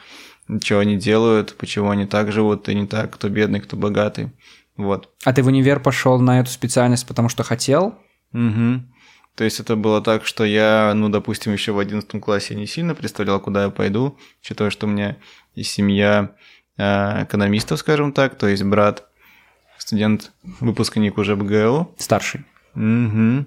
[0.63, 4.31] что они делают, почему они так живут и не так, кто бедный, кто богатый.
[4.81, 5.11] Вот.
[5.25, 7.99] А ты в универ пошел на эту специальность, потому что хотел?
[8.33, 8.83] Угу.
[9.37, 12.95] То есть это было так, что я, ну, допустим, еще в одиннадцатом классе не сильно
[12.95, 15.17] представлял, куда я пойду, учитывая, что у меня
[15.55, 16.35] есть семья
[16.77, 19.07] э, экономистов, скажем так, то есть брат
[19.79, 21.95] студент, выпускник уже БГЛ.
[21.99, 22.45] Старший.
[22.75, 23.47] Угу.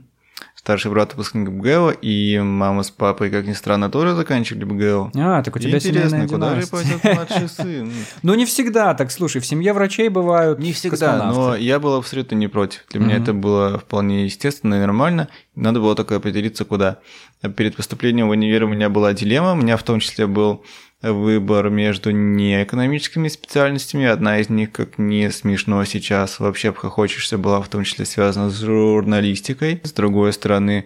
[0.63, 5.11] Старший брат выпускник БГЛ, и мама с папой, как ни странно, тоже заканчивали БГЛ.
[5.13, 7.91] А, так у тебя Интересно, куда же пойдет младший сын?
[8.21, 12.35] Ну, не всегда так, слушай, в семье врачей бывают Не всегда, но я был абсолютно
[12.35, 12.85] не против.
[12.91, 15.27] Для меня это было вполне естественно и нормально.
[15.53, 16.99] Надо было только определиться, куда.
[17.57, 19.51] Перед поступлением в универ у меня была дилемма.
[19.51, 20.63] У меня в том числе был
[21.03, 24.05] выбор между неэкономическими специальностями.
[24.05, 28.59] Одна из них, как не смешно сейчас, вообще обхохочешься, была в том числе связана с
[28.59, 29.81] журналистикой.
[29.83, 30.85] С другой стороны,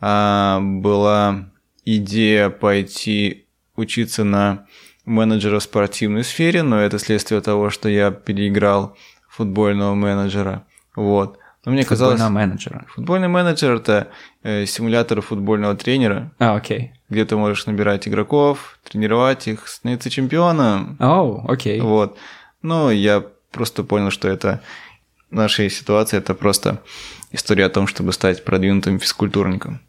[0.00, 1.50] а, была
[1.84, 3.46] идея пойти
[3.76, 4.66] учиться на
[5.04, 8.96] менеджера в спортивной сфере, но это следствие того, что я переиграл
[9.28, 10.64] футбольного менеджера.
[10.96, 11.38] Вот.
[11.64, 12.84] Но мне казалось, Футбольного менеджера.
[12.88, 14.08] футбольный менеджер это
[14.42, 16.92] э, симулятор футбольного тренера, А, окей.
[17.14, 20.96] Где ты можешь набирать игроков, тренировать их, становиться чемпионом.
[20.98, 21.80] Оу, окей.
[21.80, 22.18] Вот.
[22.60, 24.60] Но я просто понял, что это
[25.30, 26.82] в нашей ситуации это просто
[27.30, 29.80] история о том, чтобы стать продвинутым физкультурником.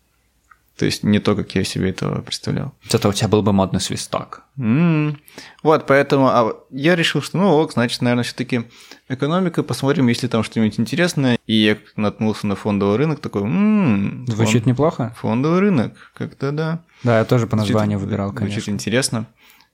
[0.78, 2.74] То есть не то, как я себе этого представлял.
[2.90, 4.44] Зато у тебя был бы модный свисток.
[4.58, 5.18] М.
[5.64, 8.64] Вот, поэтому а, я решил, что ну ок, значит, наверное, все-таки
[9.08, 11.38] экономика, посмотрим, если там что-нибудь интересное.
[11.48, 15.16] И я наткнулся на фондовый рынок, такой, м Звучит фон- неплохо.
[15.18, 16.80] фондовый рынок, как-то да.
[17.04, 18.72] Да, я тоже по Звучит- названию выбирал, Звучит конечно.
[18.72, 19.26] интересно.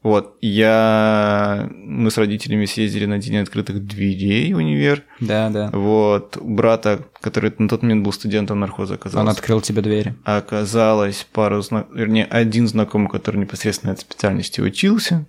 [0.03, 1.69] Вот, я...
[1.75, 5.03] Мы с родителями съездили на день открытых дверей в универ.
[5.19, 5.69] Да, да.
[5.71, 9.37] Вот, у брата, который на тот момент был студентом нархоза, Он оказалось.
[9.37, 10.15] открыл тебе двери.
[10.23, 15.25] Оказалось пару, зна- вернее, один знакомый, который непосредственно этой специальности учился.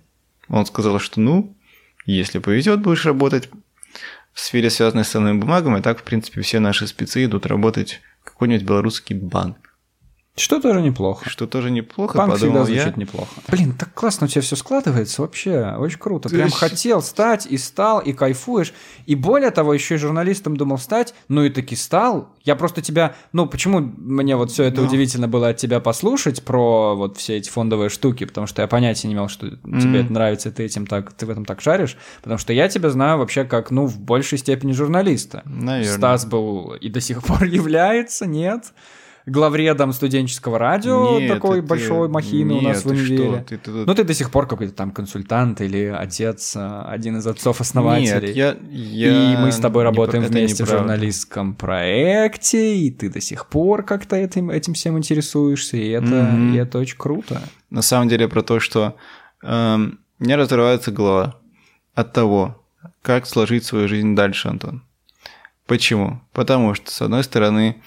[0.49, 1.55] Он сказал, что ну,
[2.07, 3.49] если повезет, будешь работать
[4.33, 8.25] в сфере, связанной с ценными бумагами, так, в принципе, все наши спецы идут работать в
[8.25, 9.57] какой-нибудь белорусский банк.
[10.35, 11.29] Что тоже неплохо.
[11.29, 12.93] Что тоже неплохо, Банк всегда звучит я.
[12.95, 13.27] неплохо.
[13.49, 16.27] Блин, так классно у тебя все складывается, вообще, очень круто.
[16.27, 18.73] Ты Прям щ- хотел стать и стал, и кайфуешь.
[19.05, 22.29] И более того, еще и журналистом думал стать, ну и таки стал.
[22.43, 24.87] Я просто тебя, ну почему мне вот все это Ну.
[24.87, 29.07] удивительно было от тебя послушать про вот все эти фондовые штуки, потому что я понятия
[29.07, 31.95] не имел, что тебе это нравится, и ты этим так, ты в этом так шаришь,
[32.23, 35.43] потому что я тебя знаю вообще как, ну, в большей степени журналиста.
[35.45, 35.95] Наверное.
[35.95, 38.73] Стас был и до сих пор является, нет?
[39.25, 43.15] Главредом студенческого радио Нет, такой это- большой махины у нас нет, в ты универе.
[43.15, 46.85] что, ты- ты тут- Ну, ты до сих пор какой-то там консультант или отец, а,
[46.89, 48.27] один из отцов-основателей.
[48.27, 52.91] Нет, я, я И мы с тобой не работаем это вместе в журналистском проекте, и
[52.91, 56.53] ты до сих пор как-то этим, этим всем интересуешься, и это, Мгм.
[56.53, 57.41] и это очень круто.
[57.69, 58.95] На самом деле про то, что
[59.45, 61.35] эм, мне разрывается голова
[61.95, 62.61] от того,
[63.01, 64.83] как сложить свою жизнь дальше, Антон.
[65.67, 66.21] Почему?
[66.33, 67.81] Потому что, с одной стороны,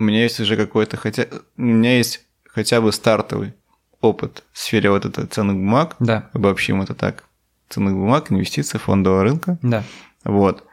[0.00, 1.26] у меня есть уже какой-то, хотя
[1.56, 3.52] у меня есть хотя бы стартовый
[4.00, 7.24] опыт в сфере вот этого ценных бумаг, Да, обобщим это так,
[7.68, 9.84] ценных бумаг, инвестиций, фондового рынка, да.
[10.24, 10.64] вот.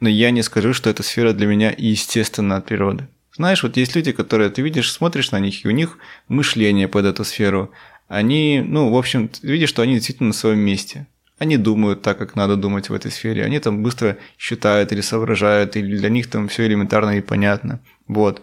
[0.00, 3.08] Но я не скажу, что эта сфера для меня естественна от природы.
[3.34, 5.98] Знаешь, вот есть люди, которые ты видишь, смотришь на них, и у них
[6.28, 7.70] мышление под эту сферу.
[8.08, 11.06] Они, ну, в общем, видишь, что они действительно на своем месте.
[11.38, 13.44] Они думают так, как надо думать в этой сфере.
[13.44, 17.80] Они там быстро считают или соображают, или для них там все элементарно и понятно.
[18.08, 18.42] Вот.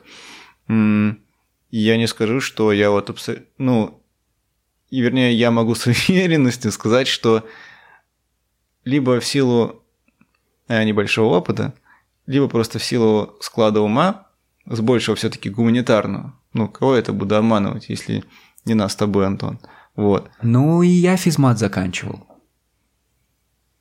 [0.67, 3.99] Я не скажу, что я вот абсо- ну,
[4.89, 7.47] и вернее, я могу с уверенностью сказать, что
[8.85, 9.83] либо в силу
[10.67, 11.73] э, небольшого опыта,
[12.25, 14.27] либо просто в силу склада ума,
[14.65, 16.33] с большего все-таки гуманитарного.
[16.53, 18.23] Ну, кого это буду обманывать, если
[18.65, 19.59] не нас с тобой, Антон.
[19.95, 20.29] Вот.
[20.41, 22.27] Ну, и я физмат заканчивал.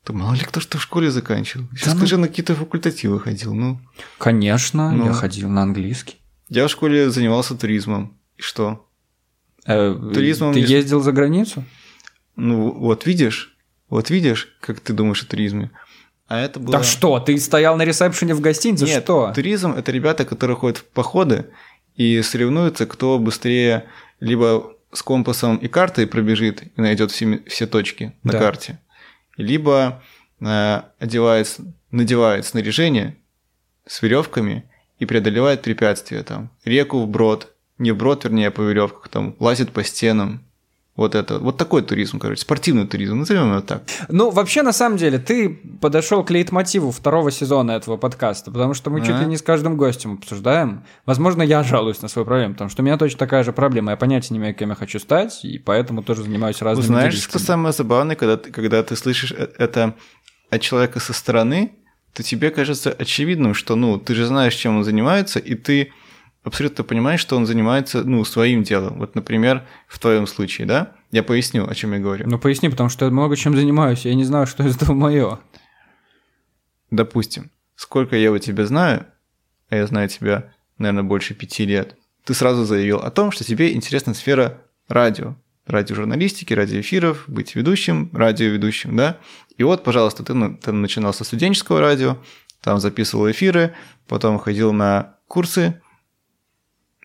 [0.07, 1.67] Да мало ли кто что в школе заканчивал.
[1.77, 3.55] Сейчас ну- ты же на какие-то факультативы ходил.
[3.55, 3.81] Ну,
[4.19, 5.07] Конечно, Ну.
[5.07, 6.17] я ходил на английский.
[6.49, 8.17] я в школе занимался туризмом.
[8.37, 8.87] И что?
[9.65, 11.65] Э, Туризмом Ты не- ездил за границу?
[12.35, 13.57] Ну, вот видишь,
[13.89, 15.71] вот видишь, как ты думаешь о туризме.
[16.27, 16.73] А это было...
[16.73, 19.33] Так что, ты стоял на ресепшене в гостинице, Нет, что?
[19.35, 21.47] туризм– это ребята, которые ходят в походы
[21.95, 23.85] и соревнуются, кто быстрее
[24.19, 28.39] либо с компасом и картой пробежит и найдет все, все точки на Да.
[28.39, 28.81] карте,
[29.43, 30.03] либо
[30.41, 31.57] э, одевает,
[31.91, 33.17] надевает снаряжение
[33.87, 34.65] с веревками
[34.99, 39.83] и преодолевает препятствия там, реку вброд, не вброд, вернее, а по веревках, там, лазит по
[39.83, 40.45] стенам.
[40.95, 43.83] Вот это, вот такой туризм, короче, спортивный туризм, назовем его так.
[44.09, 45.49] Ну, вообще, на самом деле, ты
[45.81, 49.21] подошел к лейтмотиву второго сезона этого подкаста, потому что мы чуть А.
[49.21, 50.85] ли не с каждым гостем обсуждаем.
[51.07, 53.93] Возможно, я жалуюсь на свою проблему, потому что у меня точно такая же проблема.
[53.93, 57.39] Я понятия не имею, кем я хочу стать, и поэтому тоже занимаюсь разными Знаешь, делишками.
[57.39, 59.95] что самое забавное, когда ты, когда ты слышишь э- это
[60.51, 61.73] от человека со стороны,
[62.13, 65.91] то тебе кажется очевидным, что ну ты же знаешь, чем он занимается, и ты
[66.45, 68.99] абсолютно понимаешь, что он занимается ну своим делом.
[68.99, 70.93] Вот, например, в твоем случае, да?
[71.11, 72.29] Я поясню, о чем я говорю.
[72.29, 75.41] Ну, поясни, потому что я много чем занимаюсь, я не знаю, что из этого мое.
[76.91, 79.07] Допустим, сколько я у тебя знаю,
[79.69, 83.73] а я знаю тебя, наверное, больше пяти лет, ты сразу заявил о том, что тебе
[83.73, 85.37] интересна сфера радио,
[85.67, 89.19] радиожурналистики, радиоэфиров, быть ведущим, радиоведущим, да?
[89.57, 92.19] И вот, пожалуйста, ты, ты начинал со студенческого радио,
[92.63, 93.75] там записывал эфиры,
[94.07, 95.82] потом ходил на курсы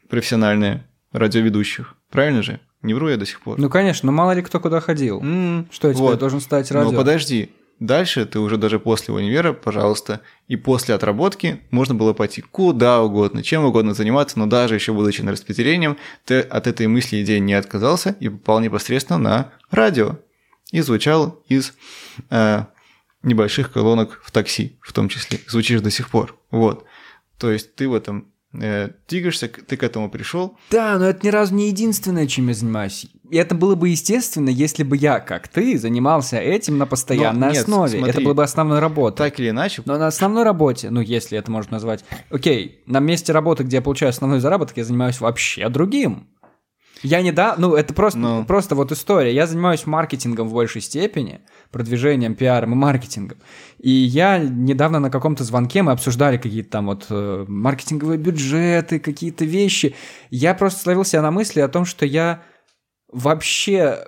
[0.10, 1.96] профессиональные радиоведущих.
[2.12, 2.60] Правильно же?
[2.82, 3.60] Не вру я до сих пор.
[3.60, 5.20] Ну, конечно, но мало ли кто куда ходил.
[5.22, 6.20] М, Что, я теперь вот.
[6.20, 6.92] должен стать радио?
[6.92, 7.50] Но подожди,
[7.80, 13.44] дальше ты уже даже после универа, пожалуйста, и после отработки можно было пойти куда угодно,
[13.44, 17.56] чем угодно заниматься, но даже еще будучи на распределением, ты от этой мысли идеи не
[17.56, 20.20] отказался и попал непосредственно на радио.
[20.72, 21.74] И звучал из
[22.30, 22.66] э,
[23.24, 25.40] небольших колонок в такси, в том числе.
[25.48, 26.38] Звучишь до сих пор.
[26.52, 26.86] Вот.
[27.38, 30.58] То есть ты в этом двигаешься, к- ты к этому пришел.
[30.72, 33.08] Да, но это ни разу не единственное, чем я занимаюсь.
[33.30, 37.52] И это было бы естественно, если бы я, как ты, занимался этим на постоянной Но
[37.54, 37.98] нет, основе.
[37.98, 38.10] смотри.
[38.10, 39.18] это было бы основной работой.
[39.30, 42.06] Так или иначе, Но на основной работе, ну, если это можно назвать...
[42.30, 46.30] Окей, на месте работы, где я получаю основной заработок, я занимаюсь вообще другим.
[47.04, 48.46] Я не да, ну это просто, Ну.
[48.46, 49.32] просто вот история.
[49.36, 51.42] Я занимаюсь маркетингом в большей степени,
[51.72, 53.38] продвижением, пиаром и маркетингом.
[53.80, 59.46] И я недавно на каком-то звонке мы обсуждали какие-то там вот э, маркетинговые бюджеты, какие-то
[59.46, 59.96] вещи.
[60.30, 62.44] Я просто словил себя на мысли о том, что я
[63.12, 64.00] вообще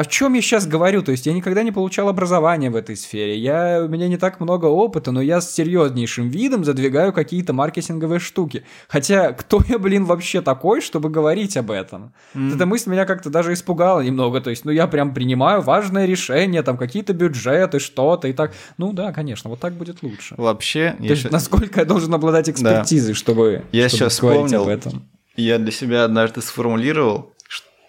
[0.00, 1.02] о чем я сейчас говорю?
[1.02, 3.36] То есть я никогда не получал образования в этой сфере.
[3.36, 8.20] Я, у меня не так много опыта, но я с серьезнейшим видом задвигаю какие-то маркетинговые
[8.20, 8.62] штуки.
[8.86, 12.12] Хотя кто я, блин, вообще такой, чтобы говорить об этом?
[12.34, 12.54] М.
[12.54, 14.40] Эта мысль меня как-то даже испугала немного.
[14.40, 18.52] То есть, ну я прям принимаю важное решение, там какие-то бюджеты, что-то и так.
[18.76, 20.36] Ну да, конечно, вот так будет лучше.
[20.38, 20.94] вообще...
[20.98, 24.62] То я есть, ща- насколько я должен обладать экспертизой, чтобы, Я чтобы щас говорить вспомнил.
[24.62, 25.08] об этом?
[25.36, 27.32] Я для себя однажды сформулировал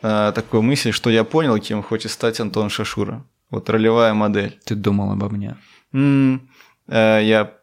[0.01, 3.25] а, такую мысль, что я понял, кем хочет стать Антон Шашура.
[3.49, 4.59] Вот ролевая модель.
[4.65, 5.57] Ты думал обо мне.
[5.93, 6.49] М,
[6.87, 7.53] э, Я,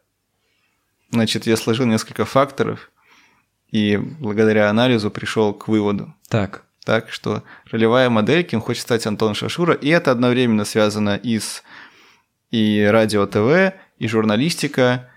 [1.10, 2.90] значит, я сложил несколько факторов
[3.70, 6.14] и благодаря анализу пришел к выводу.
[6.28, 11.38] Так, Так что ролевая модель, кем хочет стать Антон Шашура, и это одновременно связано и
[11.38, 11.62] с
[12.52, 15.10] и радио ТВ, и журналистика,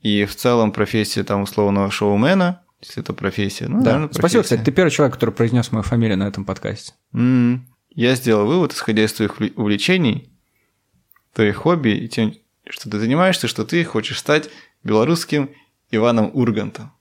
[0.00, 3.68] и в целом профессия там условного шоумена, если это профессия.
[3.68, 3.92] Ну, да.
[3.92, 4.42] наверное, Спасибо, профессия.
[4.42, 6.92] кстати, ты первый человек, который произнес мою фамилию на этом подкасте.
[7.14, 10.30] М, Я сделал вывод, исходя из твоих увле- увлечений,
[11.32, 12.34] твоих хобби и тем,
[12.68, 14.48] что ты занимаешься, что ты хочешь стать
[14.84, 15.50] белорусским
[15.90, 16.92] Иваном Ургантом.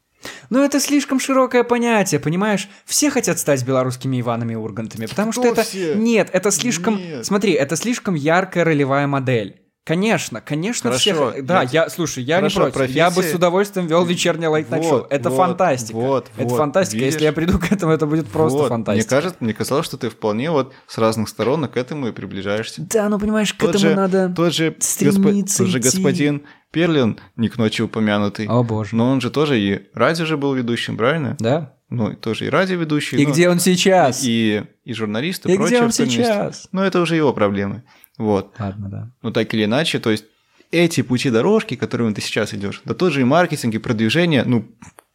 [0.52, 2.68] Ну, это слишком широкое понятие, понимаешь?
[2.86, 5.64] Все хотят стать белорусскими Иванами Ургантами, потому Кто что это...
[5.64, 5.96] все?
[5.96, 6.98] Нет, это слишком...
[6.98, 7.26] Нет.
[7.26, 9.61] Смотри, это слишком яркая ролевая модель.
[9.84, 11.42] Конечно, конечно, Хорошо, все...
[11.42, 12.96] Да, я- я, слушай, я Хорошо, не против.
[12.96, 14.92] Я бы профессия- с удовольствием вел вечернее лайт-найт шоу.
[15.00, 15.96] Вот, Это вот, фантастика.
[15.96, 16.98] вот, это вот, фантастика.
[16.98, 17.14] видишь?
[17.14, 19.16] Если я приду к этому, это будет просто Вот, фантастика.
[19.16, 22.84] Мне кажется, мне казалось, что ты вполне вот с разных сторон к этому и приближаешься.
[22.92, 24.30] Да, ну понимаешь, к Тот этому же, надо...
[24.30, 28.96] тот же, стремиться тот же господин Перлин, не к ночи упомянутый, О боже.
[28.96, 31.36] но он же тоже и радио же был ведущим, правильно?
[31.40, 31.74] Да?
[31.90, 33.18] Ну, и тоже и радиоведущий.
[33.18, 34.24] И ну, где он сейчас?
[34.24, 36.70] И, и журналист, и, И прочее где он сейчас?
[36.72, 37.84] Ну, это уже его проблемы.
[38.18, 38.54] Вот.
[38.60, 39.12] Ладно, да.
[39.22, 40.26] Ну, так или иначе, то есть
[40.72, 44.66] эти пути дорожки, которыми ты сейчас идешь, да тот же и маркетинг, и продвижение, ну,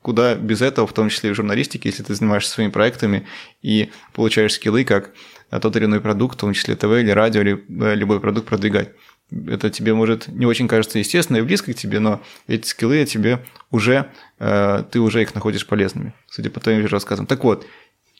[0.03, 3.27] куда без этого, в том числе и в журналистике, если ты занимаешься своими проектами
[3.63, 5.11] и получаешь скиллы, как
[5.51, 8.49] а, тот или иной продукт, в том числе ТВ или радио, или э, любой продукт
[8.49, 8.91] продвигать.
[9.49, 13.45] Это тебе, может, не очень кажется естественно и близко к тебе, но эти скиллы тебе
[13.73, 17.27] уже, э, ты уже их находишь полезными, судя по твоим рассказам.
[17.27, 17.67] Так вот,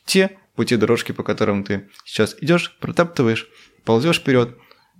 [0.05, 3.49] те пути дорожки, по которым ты сейчас идешь, протаптываешь,
[3.85, 4.57] ползешь вперед,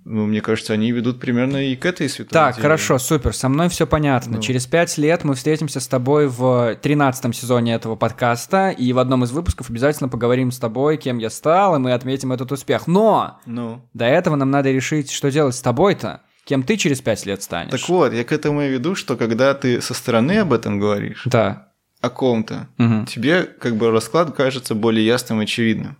[0.09, 2.61] ну, мне кажется, они ведут примерно и к этой святой Так, идее.
[2.61, 4.37] хорошо, супер, со мной все понятно.
[4.37, 4.41] Ну.
[4.41, 9.23] Через пять лет мы встретимся с тобой в тринадцатом сезоне этого подкаста, и в одном
[9.25, 12.87] из выпусков обязательно поговорим с тобой, кем я стал, и мы отметим этот успех.
[12.87, 17.25] Но Ну, до этого нам надо решить, что делать с тобой-то, кем ты через пять
[17.25, 17.71] лет станешь.
[17.71, 21.23] так вот, я к этому и веду, что когда ты со стороны об этом говоришь,
[21.25, 21.67] Да.
[21.99, 23.05] о ком-то, Мгм.
[23.07, 25.97] тебе как бы расклад кажется более ясным и очевидным.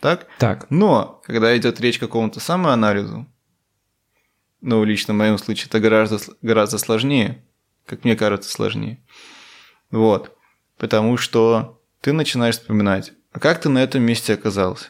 [0.00, 0.26] Так?
[0.38, 0.66] Так.
[0.70, 3.26] Но, когда идет речь о каком-то самоанализу,
[4.60, 7.44] ну, лично в моем случае это гораздо, гораздо сложнее,
[7.86, 9.02] как мне кажется, сложнее.
[9.90, 10.36] Вот.
[10.76, 14.88] Потому что ты начинаешь вспоминать, а как ты на этом месте оказался?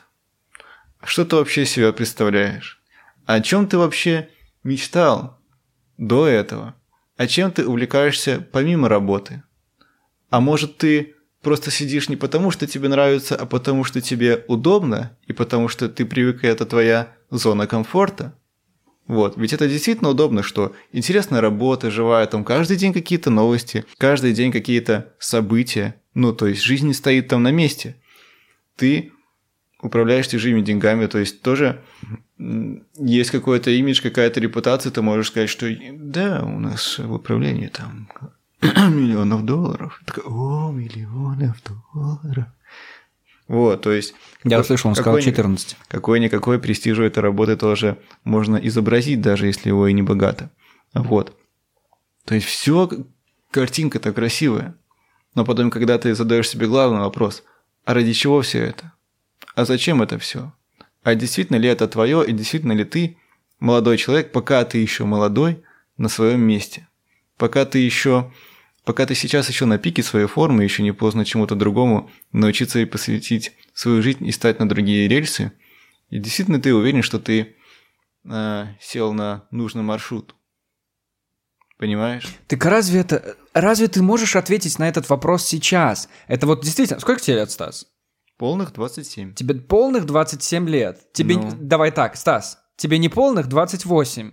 [1.03, 2.83] Что ты вообще себя представляешь?
[3.27, 4.31] О чем ты вообще
[4.63, 5.39] мечтал
[5.99, 6.75] до этого?
[7.17, 9.43] А чем ты увлекаешься помимо работы?
[10.31, 11.16] А может ты
[11.47, 15.89] просто сидишь не потому, что тебе нравится, а потому, что тебе удобно, и потому, что
[15.89, 18.35] ты привык, и это твоя зона комфорта?
[19.07, 24.33] Вот, ведь это действительно удобно, что интересная работа, живая, там каждый день какие-то новости, каждый
[24.33, 27.95] день какие-то события, ну, то есть жизнь не стоит там на месте.
[28.75, 29.13] Ты
[29.81, 31.81] управляешь чужими деньгами, то есть тоже
[32.99, 38.09] есть какой-то имидж, какая-то репутация, ты можешь сказать, что да, у нас в управлении там
[38.63, 40.01] миллионов долларов.
[40.07, 42.47] Такой, о, миллионов долларов.
[43.49, 44.15] Вот, то есть...
[44.45, 45.77] Я услышал, он сказал 14.
[45.89, 50.51] Какой-никакой престиж у этой работы тоже можно изобразить, даже если его и не богато.
[50.95, 51.37] Вот.
[52.25, 52.91] То есть все
[53.51, 54.75] картинка-то красивая.
[55.35, 57.45] Но потом, когда ты задаешь себе главный вопрос,
[57.85, 58.93] а ради чего все это?
[59.55, 60.53] А зачем это все?
[61.05, 63.17] А действительно ли это твое, и действительно ли ты,
[63.61, 65.63] молодой человек, пока ты еще молодой,
[65.97, 66.89] на своем месте?
[67.37, 68.31] Пока ты еще
[68.87, 72.85] Пока ты сейчас еще на пике своей формы, еще не поздно чему-то другому научиться и
[72.85, 75.51] посвятить свою жизнь и стать на другие рельсы.
[76.09, 77.57] И действительно ты уверен, что ты
[78.25, 80.37] э, сел на нужный маршрут.
[81.79, 82.29] Понимаешь?
[82.47, 83.37] Так разве это...
[83.53, 86.09] Разве ты можешь ответить на этот вопрос сейчас?
[86.29, 87.01] Это вот действительно...
[87.01, 87.89] Сколько тебе лет, Стас?
[88.39, 89.35] Полных 27.
[89.35, 91.13] Тебе полных 27 лет.
[91.13, 91.39] Тебе...
[91.39, 91.51] Ну...
[91.59, 92.61] Давай так, Стас.
[92.77, 94.31] Тебе не полных 28.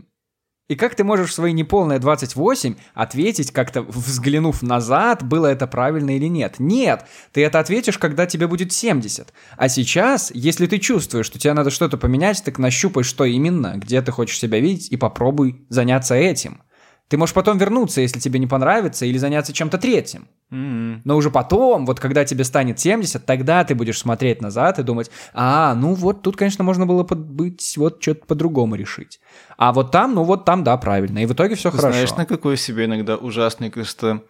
[0.73, 6.15] И как ты можешь в свои неполные 28 ответить, как-то взглянув назад, было это правильно
[6.15, 6.55] или нет?
[6.57, 9.31] Нет, ты это ответишь, когда тебе будет 70.
[9.55, 14.01] А сейчас, если ты чувствуешь, что тебе надо что-то поменять, так нащупай, что именно, где
[14.01, 16.63] ты хочешь себя видеть, и попробуй заняться этим.
[17.09, 20.27] Ты можешь потом вернуться, если тебе не понравится, или заняться чем-то третьим.
[20.51, 21.01] Mm-hmm.
[21.03, 25.11] Но уже потом, вот когда тебе станет 70, тогда ты будешь смотреть назад и думать,
[25.33, 29.19] а, ну вот тут, конечно, можно было быть, вот что-то по-другому решить.
[29.57, 31.19] А вот там, ну вот там, да, правильно.
[31.19, 31.91] И в итоге все хорошо.
[31.91, 34.23] Знаешь, на какой себе иногда ужасный, кажется,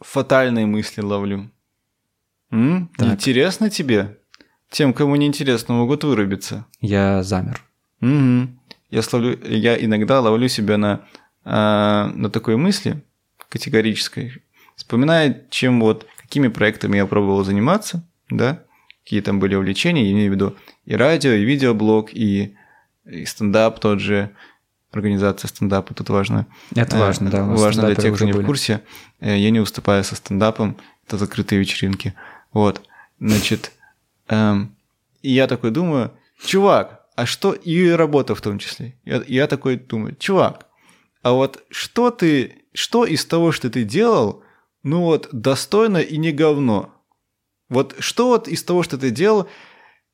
[0.00, 1.50] фатальные мысли ловлю?
[2.50, 2.90] М?
[2.98, 4.18] Интересно тебе?
[4.70, 6.66] Тем, кому не интересно, могут вырубиться.
[6.80, 7.60] Я замер.
[8.00, 8.48] Угу.
[8.90, 11.06] Я, словлю, я иногда ловлю себя на
[11.44, 13.02] на такой мысли
[13.48, 14.42] категорической,
[14.76, 18.62] вспоминая, чем вот, какими проектами я пробовал заниматься, да,
[19.02, 22.56] какие там были увлечения, я имею в виду и радио, и видеоблог, и,
[23.04, 24.30] и стендап тот же,
[24.92, 26.46] организация стендапа тут важно.
[26.74, 27.44] Это важно, э, да.
[27.44, 28.42] Важно для тех, кто не были.
[28.42, 28.82] в курсе.
[29.20, 30.76] Э, я не уступаю со стендапом,
[31.06, 32.14] это закрытые вечеринки.
[32.52, 32.82] Вот,
[33.18, 33.72] значит,
[34.28, 34.74] эм,
[35.22, 36.12] и я такой думаю,
[36.44, 38.94] чувак, а что, и работа в том числе.
[39.04, 40.66] Я, я такой думаю, чувак,
[41.22, 44.42] а вот что ты, что из того, что ты делал,
[44.82, 46.94] ну вот достойно и не говно?
[47.68, 49.48] Вот что вот из того, что ты делал,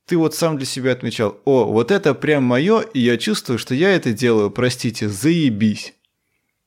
[0.07, 3.74] ты вот сам для себя отмечал, о, вот это прям мое, и я чувствую, что
[3.74, 5.94] я это делаю, простите, заебись.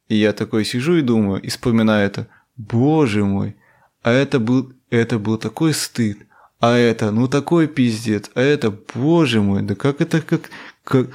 [0.07, 2.27] И я такой сижу и думаю, и вспоминаю это,
[2.57, 3.55] боже мой,
[4.01, 6.17] а это был, это был такой стыд,
[6.59, 10.49] а это, ну такой пиздец, а это, боже мой, да как это, как,
[10.83, 11.09] как,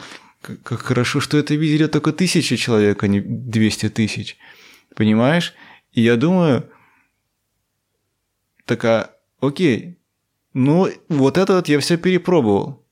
[0.62, 4.36] как, хорошо, что это видели только тысячи человек, а не 200 тысяч.
[4.95, 5.55] Понимаешь?
[5.92, 6.68] И я думаю,
[8.64, 9.99] такая, окей,
[10.53, 12.84] ну вот это вот я все перепробовал.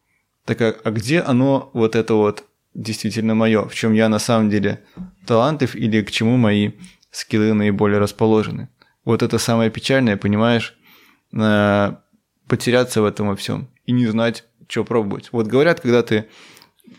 [0.45, 2.45] Так а, а где оно, вот это вот,
[2.75, 3.69] действительно мое?
[3.69, 4.83] В чем я на самом деле
[5.27, 6.73] талантлив или к чему мои
[7.11, 8.69] скиллы наиболее расположены?
[9.05, 10.77] Вот это самое печальное, понимаешь?
[12.49, 15.29] Потеряться в этом во всем и не знать, что пробовать.
[15.33, 16.27] Вот говорят, когда ты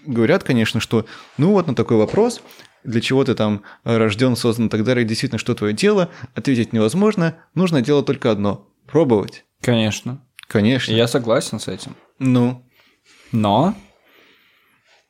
[0.05, 1.05] говорят, конечно, что
[1.37, 2.41] ну вот на такой вопрос,
[2.83, 7.37] для чего ты там рожден, создан и так далее, действительно, что твое дело, ответить невозможно,
[7.55, 9.45] нужно делать только одно– пробовать.
[9.61, 10.23] Конечно.
[10.47, 10.91] Конечно.
[10.91, 11.95] Я согласен с этим.
[12.19, 12.65] Ну?
[13.31, 13.75] Но?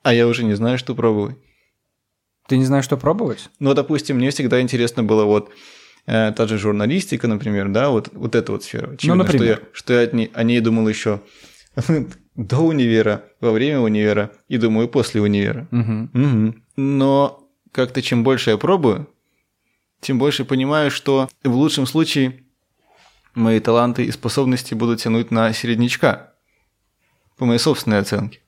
[0.03, 1.37] А я уже не знаю, что пробовать.
[2.47, 3.49] Ты не знаешь, что пробовать?
[3.59, 5.49] Ну, допустим, мне всегда интересно было вот
[6.05, 8.91] э, та же журналистика, например, да, вот, вот эта вот сфера.
[8.91, 9.63] Очевидно, ну, например.
[9.71, 11.21] Что я, что я о ней, о ней думал еще
[12.35, 15.67] до универа, во время универа и, думаю, после универа.
[15.71, 16.09] Угу.
[16.13, 16.55] Угу.
[16.77, 19.09] Но как-то чем больше я пробую,
[20.01, 22.43] тем больше понимаю, что в лучшем случае
[23.35, 26.33] мои таланты и способности будут тянуть на середнячка,
[27.37, 28.39] по моей собственной оценке.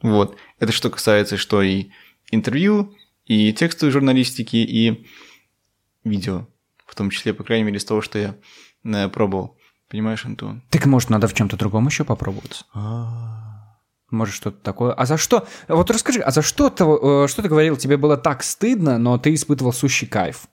[0.00, 0.36] Вот.
[0.58, 1.90] Это что касается что и
[2.30, 2.94] интервью,
[3.26, 5.06] и текстовой журналистики, и
[6.04, 6.48] видео.
[6.86, 8.36] В том числе, по крайней мере, из того, что я
[8.84, 9.56] э, пробовал.
[9.92, 10.62] Понимаешь, Антон?
[10.70, 12.64] Так может, надо в чем-то другом еще попробовать?
[12.72, 13.76] А.
[14.10, 14.94] Может, что-то такое.
[14.94, 15.46] А за что?
[15.68, 17.76] Вот расскажи, а за что ты, э, что ты говорил?
[17.76, 20.44] Тебе было так стыдно, но ты испытывал сущий кайф.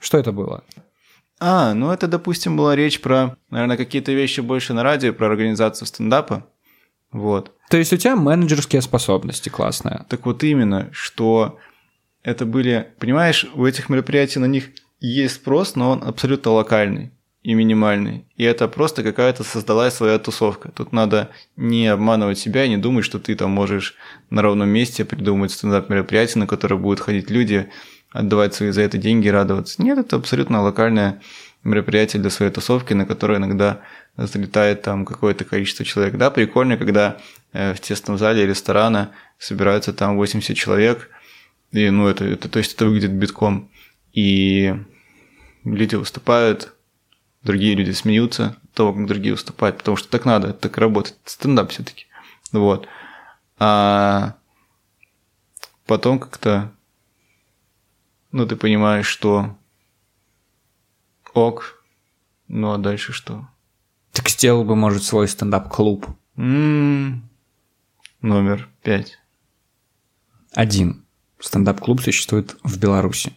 [0.00, 0.64] Что это было?
[1.38, 5.86] А, ну это, допустим, была речь про, наверное, какие-то вещи больше на радио, про организацию
[5.86, 6.48] стендапа.
[7.12, 7.52] Вот.
[7.70, 10.04] То есть у тебя менеджерские способности классные.
[10.08, 11.60] Так вот именно, что
[12.24, 12.92] это были...
[12.98, 17.12] Понимаешь, у этих мероприятий на них есть спрос, но он абсолютно локальный
[17.42, 18.26] и минимальный.
[18.36, 20.70] И это просто какая-то создалась своя тусовка.
[20.72, 23.94] Тут надо не обманывать себя и не думать, что ты там можешь
[24.28, 27.70] на ровном месте придумать стендап-мероприятие, на которое будут ходить люди,
[28.10, 29.82] отдавать свои за это деньги и радоваться.
[29.82, 31.20] Нет, это абсолютно локальное
[31.64, 33.80] мероприятие для своей тусовки, на которое иногда
[34.16, 36.16] залетает там какое-то количество человек.
[36.16, 37.20] Да, прикольно, когда
[37.52, 41.08] э, в тесном зале ресторана, собираются там 80 человек,
[41.72, 43.70] и, ну, это, это, то есть это выглядит битком,
[44.12, 44.74] и
[45.64, 46.74] люди выступают,
[47.42, 51.70] другие люди смеются от того, как другие выступают, потому что так надо, так работает, стендап
[51.70, 52.06] все таки
[52.52, 52.88] вот.
[53.58, 54.36] А
[55.86, 56.72] потом как-то,
[58.32, 59.56] ну, ты понимаешь, что
[61.34, 61.84] ок,
[62.48, 63.48] ну, а дальше что?
[64.12, 66.06] Так сделал бы, может, свой стендап-клуб.
[66.36, 67.28] М-м-м.
[68.22, 69.18] Номер пять.
[70.52, 71.04] Один.
[71.38, 73.36] Стендап-клуб существует в Беларуси.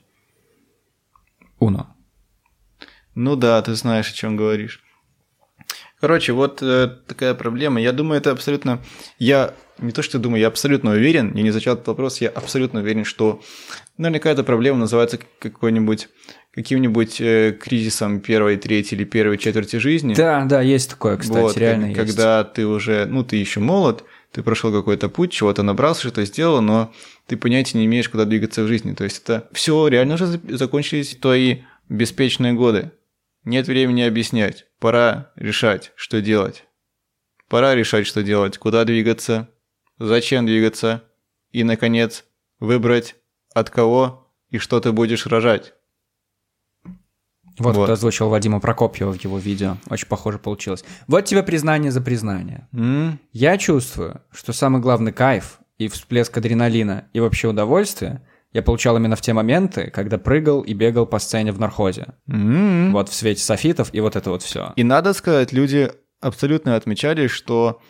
[1.60, 1.93] Uno.
[3.16, 4.82] Ну да, ты знаешь, о чем говоришь.
[6.00, 7.80] Короче, вот э, такая проблема.
[7.80, 8.82] Я думаю, это абсолютно...
[9.20, 12.82] Я не то, что думаю, я абсолютно уверен, я не изучал этот вопрос, я абсолютно
[12.82, 13.42] уверен, что
[13.98, 16.10] наверняка эта проблема называется какой-нибудь
[16.54, 20.14] каким-нибудь э, кризисом первой, третьей или первой четверти жизни.
[20.14, 21.98] Да, да, есть такое, кстати, вот, реально есть.
[21.98, 26.62] Когда ты уже, ну, ты еще молод, ты прошел какой-то путь, чего-то набрался, что-то сделал,
[26.62, 26.92] но
[27.28, 28.94] ты понятия не имеешь, куда двигаться в жизни.
[28.94, 32.92] То есть это все реально уже закончились твои беспечные годы.
[33.46, 34.66] Нет времени объяснять.
[34.80, 36.66] Пора решать, что делать.
[37.50, 39.50] Пора решать, что делать, куда двигаться,
[40.00, 41.04] зачем двигаться
[41.52, 42.26] и, наконец,
[42.60, 43.16] выбрать
[43.54, 45.74] от кого и что ты будешь рожать.
[47.60, 47.84] Вот, вот.
[47.84, 49.78] кто озвучил Вадима Прокопьева в его видео.
[49.90, 50.84] Очень похоже получилось.
[51.08, 52.68] Вот тебе признание за признание.
[52.72, 53.18] Mm.
[53.32, 59.16] Я чувствую, что самый главный кайф и всплеск адреналина и вообще удовольствие я получал именно
[59.16, 62.14] в те моменты, когда прыгал и бегал по сцене в нархозе.
[62.30, 62.92] Mm-hmm.
[62.92, 64.74] Вот в свете софитов и вот это вот все.
[64.76, 65.92] И надо сказать, люди
[66.22, 67.82] абсолютно отмечали, что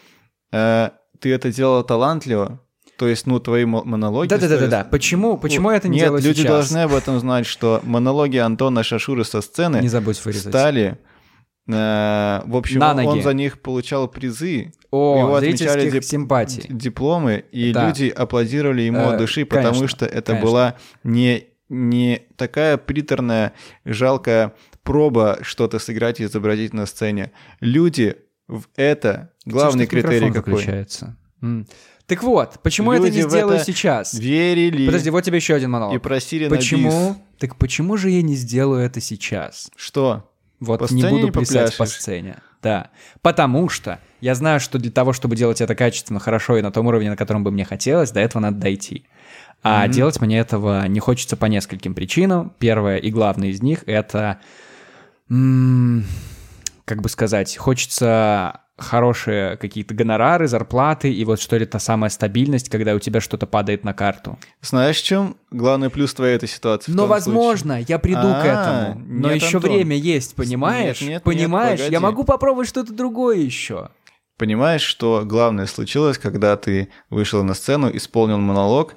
[0.51, 0.89] э,
[1.19, 2.61] ты это делал талантливо,
[2.97, 4.29] то есть, ну, твои монологи...
[4.29, 4.85] Да-да-да-да.
[4.85, 6.51] Почему, почему я это не Нет, делаю люди сейчас?
[6.51, 10.53] должны об этом знать, что монологи Антона Шашуры со сцены не забудь вырезать.
[10.53, 10.99] стали...
[11.67, 13.07] Э, в общем, На он, ноги.
[13.07, 14.73] он за них получал призы.
[14.91, 16.65] О, его отмечали дип- симпатий.
[16.69, 17.87] дипломы, и Да.
[17.87, 20.45] люди аплодировали ему Э, от души, потому конечно, что это конечно.
[20.45, 23.53] была не, не такая приторная,
[23.85, 24.53] жалкая
[24.83, 27.31] проба что-то сыграть и изобразить на сцене.
[27.61, 28.17] Люди
[28.49, 30.53] в это главный Слушай, критерий какой.
[30.53, 31.15] выключается.
[32.05, 34.13] Так вот, почему я это Люди не сделаю это сейчас?
[34.13, 35.95] Верили Подожди, вот тебе еще один монолог.
[35.95, 36.57] и просили на бис.
[36.59, 37.15] Почему?
[37.39, 39.71] Так почему же я не сделаю это сейчас?
[39.77, 40.29] Что?
[40.63, 42.37] Вот По не сцене буду не плясать по сцене.
[42.61, 42.89] Да.
[43.21, 46.87] Потому что я знаю, что для того, чтобы делать это качественно, хорошо и на том
[46.87, 49.05] уровне, на котором бы мне хотелось, до этого надо дойти.
[49.61, 49.91] А Мгм.
[49.91, 52.53] делать мне этого не хочется по нескольким причинам.
[52.59, 54.39] Первое и главное из них— это,
[55.29, 56.05] м,
[56.85, 62.69] как бы сказать, хочется хорошие какие-то гонорары, зарплаты и вот что ли та самая стабильность,
[62.69, 64.39] когда у тебя что-то падает на карту.
[64.61, 66.91] Знаешь, в чем главный плюс твоей этой ситуации?
[66.91, 69.05] в Но, возможно, я приду к А, этому.
[69.05, 69.71] Но нет, еще Антон.
[69.71, 71.01] время есть, понимаешь?
[71.01, 71.79] Нет, нет, понимаешь?
[71.79, 73.73] нет, я могу попробовать что-то другое еще.
[73.75, 73.91] случае?
[74.37, 78.95] Понимаешь, что главное случилось, когда ты вышел на сцену, исполнил монолог,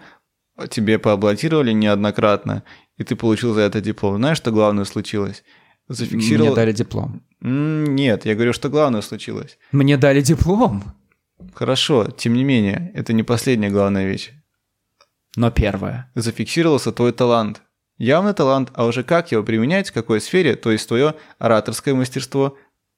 [0.70, 2.62] тебе поаплодировали неоднократно,
[2.96, 4.16] и ты получил за это диплом.
[4.16, 5.44] Знаешь, что главное случилось?
[5.88, 6.46] Зафиксировал...
[6.48, 7.22] Мне дали диплом.
[7.40, 9.58] Нет, я говорю, что главное случилось.
[9.72, 10.82] Мне дали диплом.
[11.54, 14.32] Хорошо, тем не менее, это не последняя главная вещь.
[15.36, 16.10] Но первое.
[16.14, 17.62] Зафиксировался твой талант.
[17.98, 22.56] Явный талант, а уже как его применять, в какой сфере, то есть твое ораторское мастерство,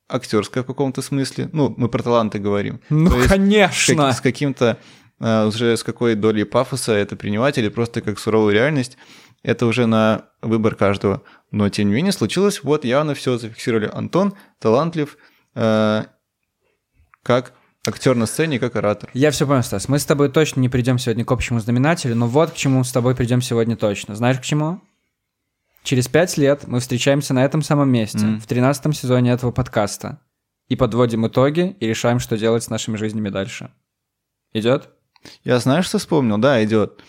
[0.09, 1.51] актерское в каком-то смысле.
[1.53, 2.80] Ну, мы про таланты говорим.
[2.89, 4.12] Ну, То конечно.
[4.12, 4.78] с каким-то
[5.20, 8.97] э, уже с какой долей пафоса это принимать или просто как суровую реальность,
[9.43, 11.22] это уже на выбор каждого.
[11.51, 13.91] Но тем не менее случилось, вот явно все зафиксировали.
[13.93, 15.16] Антон талантлив
[15.55, 16.05] э,
[17.22, 17.53] как
[17.86, 19.11] актер на сцене, как оратор.
[19.14, 19.89] Я все понял, Стас.
[19.89, 22.93] Мы с тобой точно не придем сегодня к общему знаменателю, но вот к чему с
[22.93, 24.14] тобой придем сегодня точно.
[24.14, 24.80] Знаешь к чему?
[25.84, 28.41] Через пять лет мы встречаемся на этом самом месте, Мгм.
[28.41, 30.20] в тринадцатом сезоне этого подкаста,
[30.68, 33.70] и подводим итоги и решаем, что делать с нашими жизнями дальше.
[34.53, 34.91] Идет?
[35.45, 36.36] Я знаешь, что вспомнил?
[36.36, 37.01] Да, идет.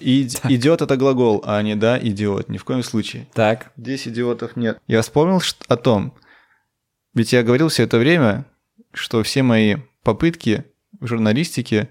[0.00, 2.48] Идет это глагол, а не да, идиот.
[2.48, 3.26] Ни в коем случае.
[3.34, 3.72] Так.
[3.76, 4.78] Здесь идиотов нет.
[4.86, 6.14] Я вспомнил о том,
[7.14, 8.46] ведь я говорил все это время,
[8.92, 10.64] что все мои попытки
[11.00, 11.90] в журналистике,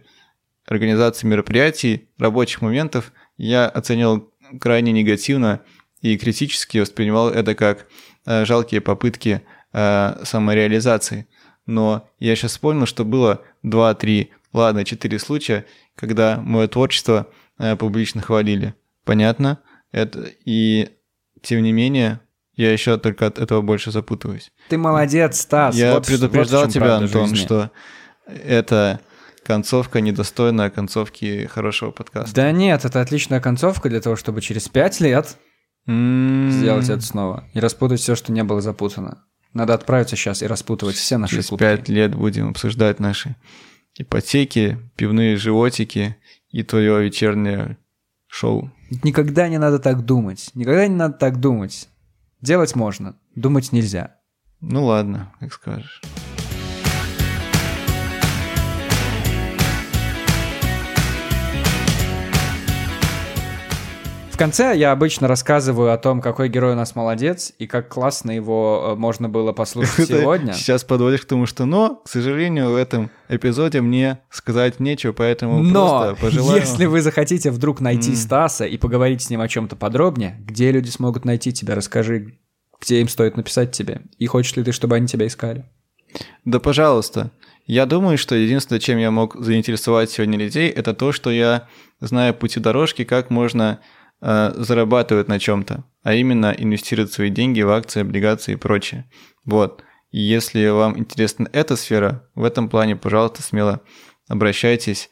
[0.66, 5.62] организации мероприятий, рабочих моментов я оценил крайне негативно
[6.02, 7.88] и критически воспринимал это как
[8.26, 9.42] э, жалкие попытки
[9.74, 11.28] э, самореализации.
[11.66, 15.66] Но я сейчас вспомнил, что было 2-3, ладно, 4 случая,
[15.96, 17.28] когда мое творчество
[17.80, 18.76] публично хвалили.
[19.04, 19.60] Понятно?
[19.92, 20.90] Это, и
[21.42, 22.20] тем не менее,
[22.56, 24.52] я еще только от этого больше запутываюсь.
[24.70, 25.76] Ты молодец, Стас.
[25.76, 27.46] я Вот предупреждал вот тебя, Антон, жизни.
[27.46, 27.72] что
[28.28, 29.00] это
[29.46, 32.34] концовка недостойная концовки хорошего подкаста.
[32.36, 35.38] Да нет, это отличная концовка для того, чтобы через пять лет
[35.88, 39.24] М, сделать это снова и распутать все, что не было запутано.
[39.54, 43.36] Надо отправиться сейчас и распутывать все наши Через пять лет будем обсуждать наши
[43.96, 46.18] ипотеки, пивные животики
[46.56, 47.78] и твое вечернее
[48.28, 48.72] шоу.
[49.04, 50.52] Никогда не надо так думать.
[50.54, 51.90] Никогда не надо так думать.
[52.40, 54.16] Делать можно, думать нельзя.
[54.62, 56.02] Ну ладно, как скажешь.
[64.36, 68.32] В конце я обычно рассказываю о том, какой герой у нас молодец и как классно
[68.32, 70.52] его э, можно было послушать сегодня.
[70.52, 75.64] Сейчас подводишь к тому, что но, к сожалению, в этом эпизоде мне сказать нечего, поэтому
[75.64, 76.60] Но просто пожелаю...
[76.60, 78.18] если вы захотите вдруг найти М.
[78.18, 82.38] Стаса и поговорить с ним о чем-то подробнее, где люди смогут найти тебя, расскажи,
[82.82, 85.64] где им стоит написать тебе, и хочешь ли ты, чтобы они тебя искали.
[86.44, 87.32] Да, пожалуйста.
[87.68, 91.70] Я думаю, что единственное, чем я мог заинтересовать сегодня людей, это то, что я
[92.02, 93.80] знаю пути дорожки, как можно
[94.22, 99.10] э, зарабатывать на чем-то, а именно инвестировать свои деньги в акции, облигации и прочее.
[99.44, 99.84] Вот.
[100.12, 103.82] И если вам интересна эта сфера, в этом плане, пожалуйста, смело
[104.28, 105.10] обращайтесь.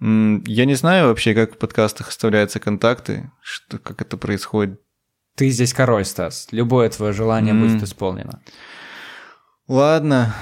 [0.00, 4.80] Я не знаю вообще, как в подкастах оставляются контакты, что, как это происходит.
[5.36, 6.48] Ты здесь король, Стас.
[6.50, 7.60] Любое твое желание М.
[7.60, 8.42] будет исполнено.
[9.68, 10.34] Ладно,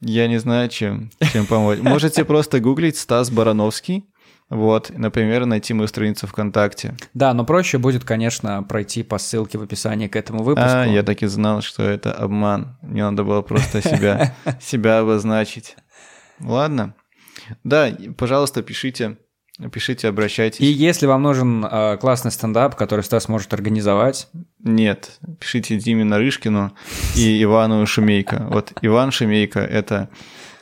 [0.00, 1.78] я не знаю, чем, чем помочь.
[1.80, 4.04] Можете просто гуглить Стас Барановский,
[4.52, 6.94] вот, например, найти мою страницу ВКонтакте.
[7.14, 10.70] Да, но проще будет, конечно, пройти по ссылке в описании к этому выпуску.
[10.70, 12.76] А, я так и знал, что это обман.
[12.82, 15.76] Мне надо было просто себя, себя обозначить.
[16.38, 16.94] Ладно.
[17.64, 17.88] Да,
[18.18, 19.16] пожалуйста, пишите,
[19.72, 20.60] пишите, обращайтесь.
[20.60, 24.28] И если вам нужен э, классный стендап, который Стас может организовать,
[24.58, 26.72] Нет, пишите Диме Нарышкину
[27.16, 28.46] и Ивану Шумейко.
[28.50, 30.10] Вот Иван Шумейко– это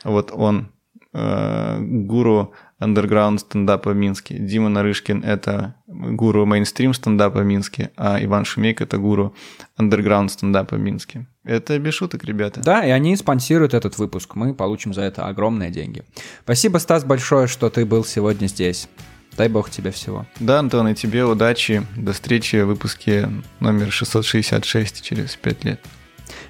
[0.05, 0.71] вот он,
[1.13, 4.37] э, гуру андерграунд стендапа в Минске.
[4.37, 9.35] Дима Нарышкин– это гуру мейнстрим стендапа в Минске, а Иван Шумейко– это гуру
[9.77, 11.27] андерграунд стендапа в Минске.
[11.43, 12.61] Это без шуток, ребята.
[12.61, 14.35] да, и они спонсируют этот выпуск.
[14.35, 16.03] Мы получим за это огромные деньги.
[16.43, 18.89] Спасибо, Стас, большое, что ты был сегодня здесь.
[19.37, 20.25] Дай бог тебе всего.
[20.39, 21.83] Да, Антон, и тебе удачи.
[21.95, 23.29] До встречи в выпуске
[23.59, 25.79] номер 666 через 5 лет.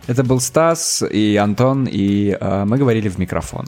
[0.07, 3.67] Это был Стас и Антон, и э, мы говорили в микрофон.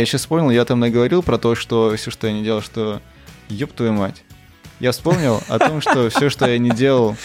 [0.00, 3.02] Я сейчас вспомнил, я там наговорил про то, что все, что я не делал, что
[3.50, 4.22] ёб твою мать.
[4.78, 7.18] Я вспомнил о том, что все, что я не делал,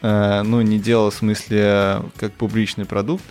[0.00, 3.24] э, ну, не делал в смысле как публичный продукт.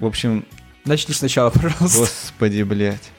[0.00, 0.44] В общем,
[0.84, 2.00] Начни сначала, пожалуйста.
[2.00, 3.12] господи, блядь.